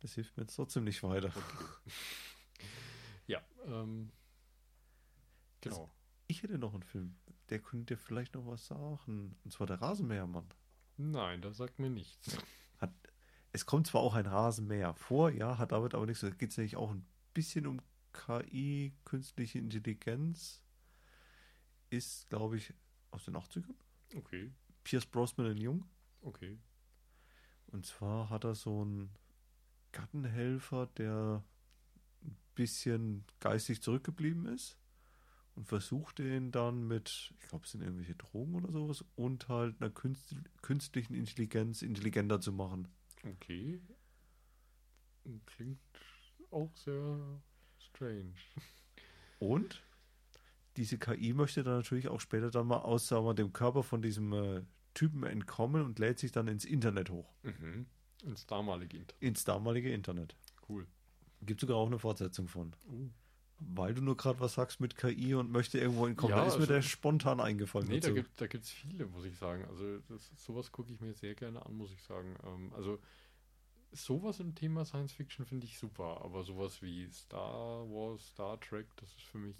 [0.00, 1.32] Das hilft mir jetzt trotzdem nicht weiter.
[3.26, 4.10] Ja, ähm,
[5.60, 5.90] genau.
[6.28, 7.14] Ich hätte noch einen Film,
[7.50, 9.36] der könnte dir vielleicht noch was sagen.
[9.44, 10.46] Und zwar der Rasenmähermann.
[10.96, 12.36] Nein, das sagt mir nichts.
[12.78, 12.92] Hat,
[13.52, 16.20] es kommt zwar auch ein Rasenmäher vor, ja, hat damit aber nichts.
[16.20, 17.80] Da geht es nämlich auch ein bisschen um
[18.12, 20.62] KI, künstliche Intelligenz.
[21.90, 22.74] Ist, glaube ich,
[23.10, 23.74] aus den 80ern.
[24.14, 24.52] Okay,
[24.84, 25.84] Pierce Brosnan in Jung.
[26.20, 26.58] okay.
[27.70, 29.10] Und zwar hat er so einen
[29.92, 31.44] Gartenhelfer, der
[32.22, 34.78] ein bisschen geistig zurückgeblieben ist
[35.58, 39.74] und versucht den dann mit, ich glaube, es sind irgendwelche Drogen oder sowas und halt
[39.80, 42.86] einer künst künstlichen Intelligenz intelligenter zu machen.
[43.24, 43.80] Okay.
[45.46, 45.80] Klingt
[46.52, 47.42] auch sehr
[47.80, 48.34] strange.
[49.40, 49.82] Und
[50.76, 54.00] diese KI möchte dann natürlich auch später dann mal aus sagen wir, dem Körper von
[54.00, 54.62] diesem äh,
[54.94, 57.34] Typen entkommen und lädt sich dann ins Internet hoch.
[57.42, 57.86] Mhm.
[58.22, 59.22] Ins damalige Internet.
[59.22, 60.36] Ins damalige Internet.
[60.68, 60.86] Cool.
[61.42, 62.76] Gibt sogar auch eine Fortsetzung von.
[62.88, 63.10] Uh.
[63.60, 66.30] Weil du nur gerade was sagst mit KI und möchte irgendwo entkommen.
[66.30, 67.88] Ja, da ist mir also- der spontan eingefallen.
[67.88, 68.14] Nee, da dazu.
[68.14, 69.64] gibt da gibt's viele, muss ich sagen.
[69.64, 72.36] Also das, sowas gucke ich mir sehr gerne an, muss ich sagen.
[72.44, 73.00] Ähm, also
[73.90, 78.86] sowas im Thema Science Fiction finde ich super, aber sowas wie Star Wars, Star Trek,
[78.96, 79.56] das ist für mich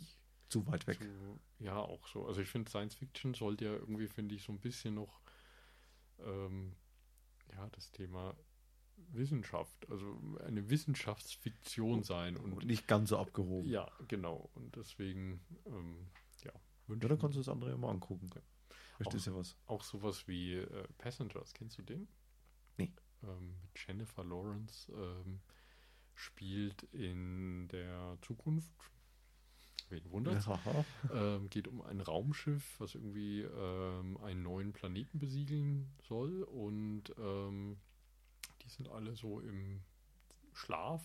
[0.48, 0.98] zu weit weg.
[0.98, 2.26] zu, ja auch so.
[2.26, 5.20] Also ich finde Science Fiction sollte ja irgendwie, finde ich, so ein bisschen noch
[6.20, 6.74] ähm,
[7.52, 8.34] ja, das Thema
[9.12, 13.68] Wissenschaft, also eine Wissenschaftsfiktion sein Und und nicht ganz so abgehoben.
[13.68, 14.50] ja, genau.
[14.54, 16.08] Und deswegen, ähm,
[16.44, 16.52] ja,
[16.88, 18.28] Ja, dann kannst du das andere ja mal angucken.
[18.34, 18.40] Ja.
[18.96, 19.56] Vielleicht ist ja was.
[19.66, 22.08] auch sowas wie äh, Passengers, kennst du den?
[22.76, 22.92] Nee.
[23.22, 25.40] Ähm, Jennifer Lawrence ähm,
[26.14, 28.72] spielt in der Zukunft
[29.90, 30.46] wen wundert's?
[30.46, 30.84] Haha.
[31.12, 36.42] Ähm, geht um ein Raumschiff, was irgendwie ähm, einen neuen Planeten besiegeln soll.
[36.42, 37.78] Und ähm,
[38.68, 39.80] die sind alle so im
[40.52, 41.02] Schlaf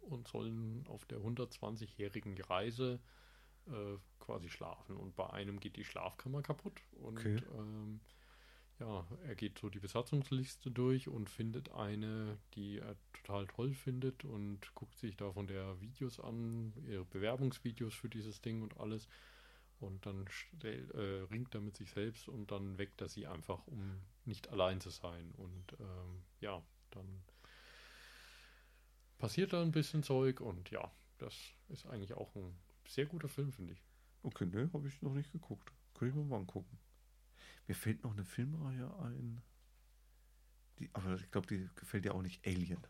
[0.00, 3.00] und sollen auf der 120-jährigen Reise
[3.66, 4.96] äh, quasi schlafen.
[4.96, 6.80] Und bei einem geht die Schlafkammer kaputt.
[6.92, 7.36] Und Okay.
[7.54, 8.00] ähm,
[8.80, 14.24] ja, er geht so die Besatzungsliste durch und findet eine, die er total toll findet
[14.24, 19.08] und guckt sich da von der Videos an, ihre Bewerbungsvideos für dieses Ding und alles.
[19.80, 23.66] Und dann stell, äh, ringt er mit sich selbst und dann weckt er sie einfach,
[23.66, 25.32] um nicht allein zu sein.
[25.36, 26.62] Und ähm, ja,
[26.94, 27.22] dann
[29.18, 31.34] passiert da ein bisschen Zeug und ja, das
[31.68, 33.82] ist eigentlich auch ein sehr guter Film, finde ich.
[34.22, 35.72] Okay, ne, habe ich noch nicht geguckt.
[35.94, 36.78] Könnte ich mir mal angucken.
[37.66, 39.42] Mir fällt noch eine Filmreihe ein.
[40.78, 42.46] Die, aber ich glaube, die gefällt dir auch nicht.
[42.46, 42.80] Alien.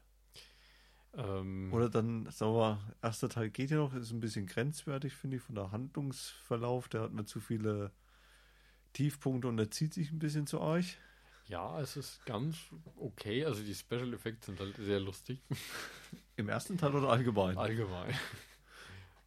[1.16, 5.36] Ähm, Oder dann, sagen wir, erster Teil geht ja noch, ist ein bisschen grenzwertig, finde
[5.36, 6.88] ich, von der Handlungsverlauf.
[6.88, 7.92] Der hat mir zu viele
[8.92, 10.98] Tiefpunkte und der zieht sich ein bisschen zu euch.
[11.46, 12.56] Ja, es ist ganz
[12.96, 13.44] okay.
[13.44, 15.40] Also die Special Effects sind halt sehr lustig.
[16.36, 17.56] Im ersten Teil oder allgemein?
[17.58, 18.14] Allgemein.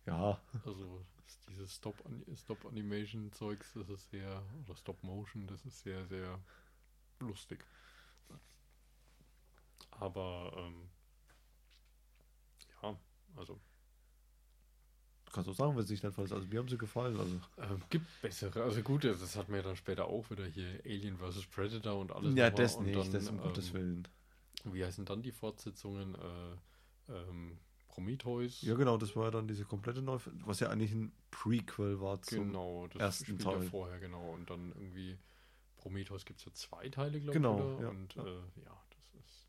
[0.06, 1.06] Ja, Also
[1.50, 2.04] dieses Stop-
[2.36, 6.40] Stop-Animation-Zeugs, das ist sehr, oder Stop-Motion, das ist sehr, sehr
[7.20, 7.64] lustig.
[9.92, 10.90] Aber ähm,
[12.82, 12.98] ja,
[13.36, 13.60] also
[15.32, 16.32] kannst auch sagen, wenn es nicht dein Fall ist.
[16.32, 17.18] Also mir haben sie gefallen.
[17.20, 18.64] Also, ähm, gibt bessere.
[18.64, 21.46] Also gut, das hat mir dann später auch wieder hier Alien vs.
[21.48, 22.36] Predator und alles.
[22.36, 24.08] ja, das und nicht, dann, das um Gottes ähm, Willen.
[24.66, 26.16] Wie heißen dann die Fortsetzungen?
[26.16, 27.58] Äh, ähm,
[27.88, 28.62] Prometheus.
[28.62, 32.22] Ja, genau, das war ja dann diese komplette Neu was ja eigentlich ein Prequel war
[32.22, 33.64] zum Genau, das ersten Teil.
[33.64, 34.34] ja vorher, genau.
[34.34, 35.18] Und dann irgendwie
[35.78, 37.80] Prometheus gibt es ja zwei Teile, glaube Genau, ich.
[37.80, 37.84] Wieder.
[37.84, 38.24] ja, und ja.
[38.24, 39.48] Äh, ja, das ist.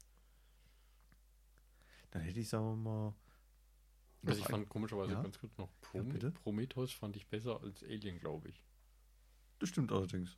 [2.11, 3.15] Dann hätte ich, sagen wir mal.
[4.27, 5.23] Also ich fand komischerweise Ja?
[5.23, 6.31] ganz kurz noch Ja, Prom bitte?
[6.33, 8.63] Prometheus fand ich besser als Alien, glaube ich.
[9.59, 10.37] Das stimmt allerdings.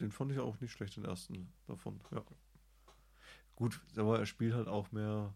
[0.00, 2.00] Den fand ich auch nicht schlecht, den ersten davon.
[2.12, 2.24] Ja.
[3.54, 5.34] Gut, aber er spielt halt auch mehr,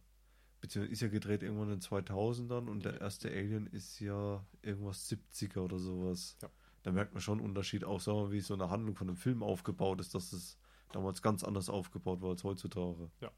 [0.60, 5.10] beziehungsweise ist ja gedreht irgendwann in den 2000ern und der erste Alien ist ja irgendwas
[5.10, 6.36] 70er oder sowas.
[6.42, 6.50] Ja.
[6.82, 9.16] Da merkt man schon einen Unterschied, auch sagen wir, wie so eine Handlung von einem
[9.16, 10.58] Film aufgebaut ist, dass es
[10.92, 13.10] damals ganz anders aufgebaut war als heutzutage.
[13.20, 13.30] Ja.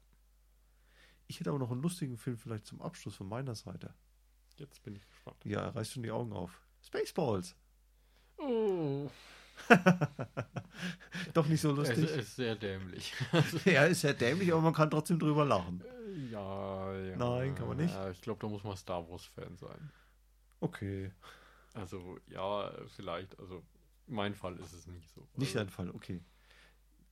[1.27, 3.93] Ich hätte aber noch einen lustigen Film vielleicht zum Abschluss von meiner Seite.
[4.57, 5.37] Jetzt bin ich gespannt.
[5.45, 6.61] Ja, er reißt schon die Augen auf.
[6.81, 7.55] Spaceballs.
[8.37, 9.09] Oh,
[11.33, 12.09] Doch nicht so es lustig.
[12.17, 13.13] ist sehr dämlich.
[13.65, 15.83] Ja, ist ja dämlich, aber man kann trotzdem drüber lachen.
[16.31, 17.15] ja, ja.
[17.15, 17.95] Nein, kann man nicht.
[18.11, 19.91] Ich glaube, da muss man Star Wars-Fan sein.
[20.59, 21.11] Okay.
[21.73, 23.37] Also, ja, vielleicht.
[23.39, 23.63] Also,
[24.07, 25.27] mein Fall ist es nicht so.
[25.35, 26.21] Nicht dein Fall, okay.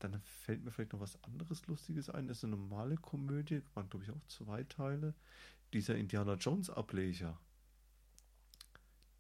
[0.02, 2.28] Dann fällt mir vielleicht noch was anderes Lustiges ein.
[2.28, 5.14] Das ist eine normale Komödie, waren glaube ich auch zwei Teile.
[5.74, 7.40] Dieser Indiana Jones Ableger.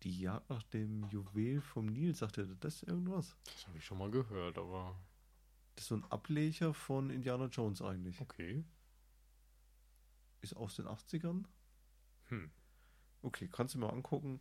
[0.01, 3.37] Die Jagd nach dem Juwel vom Nil, sagt ihr das irgendwas?
[3.45, 4.99] Das habe ich schon mal gehört, aber
[5.75, 8.19] Das ist so ein Ableger von Indiana Jones eigentlich.
[8.19, 8.65] okay.
[10.41, 11.45] Ist aus den 80ern.
[12.29, 12.49] Hm.
[13.21, 14.39] Okay, kannst du mal angucken.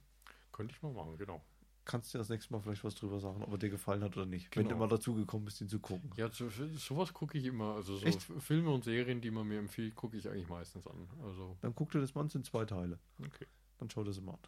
[0.53, 1.45] Könnte ich mal machen, genau.
[1.85, 4.27] Kannst du das nächste Mal vielleicht was drüber sagen, ob er dir gefallen hat oder
[4.27, 4.55] nicht.
[4.55, 4.81] Wenn du Genau.
[4.81, 6.11] mal dazu gekommen bist, ihn zu gucken.
[6.17, 7.75] Ja, so, sowas gucke ich immer.
[7.75, 8.23] Also so Echt?
[8.23, 11.09] Filme und Serien, die man mir empfiehlt, gucke ich eigentlich meistens an.
[11.25, 12.99] Also, Dann guck dir das mal an, sind zwei Teile.
[13.25, 13.47] okay.
[13.79, 14.39] Dann schau das mal an.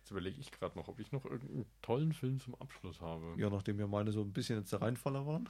[0.00, 3.34] Jetzt überlege ich gerade noch, ob ich noch irgendeinen tollen Film zum Abschluss habe.
[3.38, 5.48] Ja, nachdem ja meine so ein bisschen jetzt der Reinfaller waren.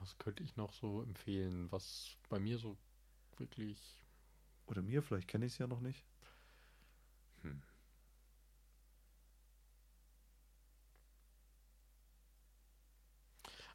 [0.00, 2.76] Was könnte ich noch so empfehlen, was bei mir so
[3.36, 3.78] wirklich.
[4.66, 6.04] Oder mir, vielleicht kenne ich es ja noch nicht.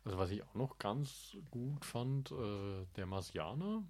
[0.06, 3.84] Also was ich auch noch ganz gut fand, äh, der Marsianer.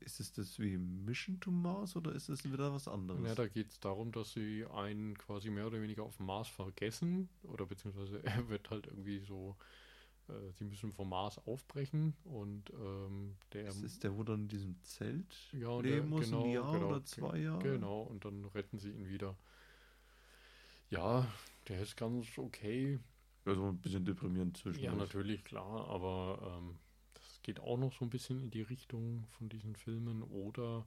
[0.00, 3.26] Ist es das wie Mission to Mars oder ist es wieder was anderes?
[3.26, 6.48] Ja, da geht es darum, dass sie einen quasi mehr oder weniger auf dem Mars
[6.48, 7.28] vergessen.
[7.42, 9.56] Oder beziehungsweise er wird halt irgendwie so,
[10.28, 14.48] äh, sie müssen vom Mars aufbrechen und ähm, der ist es der, wo dann in
[14.48, 17.62] diesem Zelt ja, und leben der- muss, genau, ein Jahr genau, oder zwei Jahre?
[17.62, 19.36] Genau, und dann retten sie ihn wieder.
[20.90, 21.26] Ja,
[21.68, 22.98] der ist ganz okay.
[23.44, 24.82] Also ein bisschen deprimierend zwischen.
[24.82, 26.78] Ja, natürlich, klar, aber ähm,
[27.14, 30.22] das geht auch noch so ein bisschen in die Richtung von diesen Filmen.
[30.22, 30.86] Oder,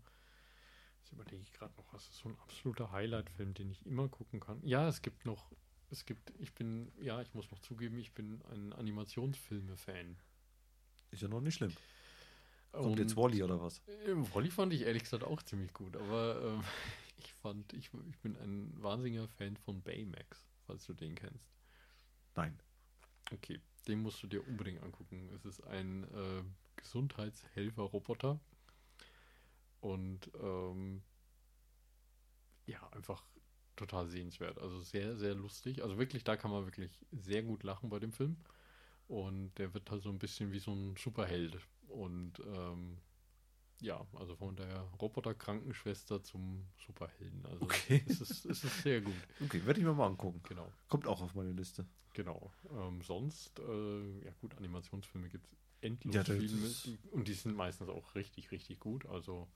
[0.99, 4.39] jetzt überlege ich gerade noch, was ist so ein absoluter Highlight-Film, den ich immer gucken
[4.39, 4.61] kann.
[4.63, 5.51] Ja, es gibt noch,
[5.89, 10.15] es gibt, ich bin, ja, ich muss noch zugeben, ich bin ein Animationsfilme-Fan.
[11.11, 11.73] Ist ja noch nicht schlimm.
[12.71, 13.79] Kommt Und, jetzt Wally oder was?
[13.87, 16.63] äh, Wally fand ich ehrlich gesagt auch ziemlich gut, aber ähm,
[17.17, 21.54] ich fand, ich, ich bin ein wahnsinniger Fan von Baymax, falls du den kennst.
[22.35, 22.59] Nein.
[23.31, 25.29] Okay, den musst du dir unbedingt angucken.
[25.35, 26.43] Es ist ein äh,
[26.77, 28.39] Gesundheitshelfer-Roboter.
[29.81, 31.01] Und ähm,
[32.65, 33.23] ja, einfach
[33.75, 34.59] total sehenswert.
[34.59, 35.83] Also sehr, sehr lustig.
[35.83, 38.37] Also wirklich, da kann man wirklich sehr gut lachen bei dem Film.
[39.07, 41.59] Und der wird halt so ein bisschen wie so ein Superheld.
[41.87, 42.97] Und ähm,
[43.81, 47.45] ja, also von der Roboter-Krankenschwester zum Superhelden.
[47.45, 48.03] Also Okay.
[48.07, 49.13] es, ist, es ist sehr gut.
[49.41, 50.41] Okay, werde ich mir mal angucken.
[50.47, 51.85] Genau, Kommt auch auf meine Liste.
[52.13, 52.51] genau.
[52.71, 56.69] Ähm, sonst, äh, ja gut, Animationsfilme gibt es endlos Ja, Filme.
[56.85, 59.05] Die, und die sind meistens auch richtig, richtig gut.
[59.05, 59.47] Also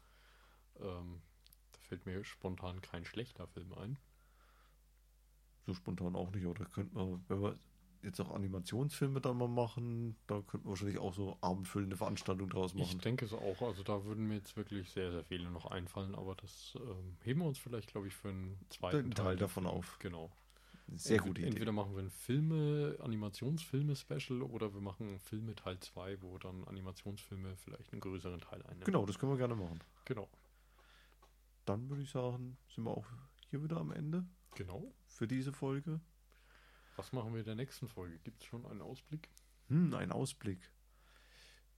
[0.80, 1.22] ähm,
[1.72, 3.98] da fällt mir spontan kein schlechter Film ein.
[5.66, 7.58] So spontan auch nicht, oder könnte man, wenn wir
[8.04, 12.74] jetzt auch Animationsfilme dann mal machen, da könnten wir wahrscheinlich auch so abendfüllende Veranstaltungen draus
[12.74, 13.00] Ich machen.
[13.00, 13.62] denke es auch.
[13.62, 17.42] Also da würden mir jetzt wirklich sehr, sehr viele noch einfallen, aber das ähm, heben
[17.42, 19.98] wir uns vielleicht, glaube ich, für einen zweiten Teil der davon auf.
[20.00, 20.32] Genau.
[20.96, 21.50] Sehr Entwed- gute Idee.
[21.50, 27.56] Entweder machen wir ein Filme, Animationsfilme-Special oder wir machen Filme Teil 2, wo dann Animationsfilme
[27.58, 28.86] vielleicht einen größeren Teil einnehmen.
[28.86, 29.80] Genau, das können wir gerne machen.
[30.06, 30.28] Genau.
[31.66, 33.06] Dann würde ich sagen, sind wir auch
[33.50, 34.26] hier wieder am Ende
[34.56, 34.92] Genau.
[35.08, 36.00] für diese Folge.
[37.00, 38.20] Was machen wir in der nächsten Folge?
[38.20, 39.30] Gibt es schon einen Ausblick?
[39.68, 40.60] Hm, ein Ausblick.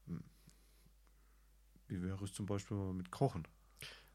[0.07, 0.23] Hm.
[1.87, 3.47] Wie wäre es zum Beispiel mal mit Kochen?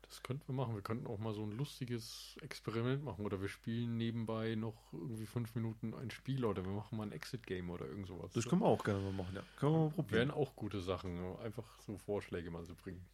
[0.03, 0.75] Das könnten wir machen.
[0.75, 5.27] Wir könnten auch mal so ein lustiges Experiment machen oder wir spielen nebenbei noch irgendwie
[5.27, 8.33] fünf Minuten ein Spiel oder wir machen mal ein Exit-Game oder irgend sowas.
[8.33, 9.43] Das können wir auch gerne mal machen, ja.
[9.57, 10.29] Können wir mal probieren.
[10.29, 11.37] Wären auch gute Sachen.
[11.39, 13.05] Einfach so Vorschläge mal zu bringen.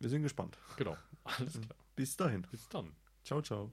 [0.00, 0.58] Wir sind gespannt.
[0.76, 0.96] Genau.
[1.24, 1.78] Alles klar.
[1.96, 2.42] Bis dahin.
[2.50, 2.94] Bis dann.
[3.22, 3.72] Ciao, ciao.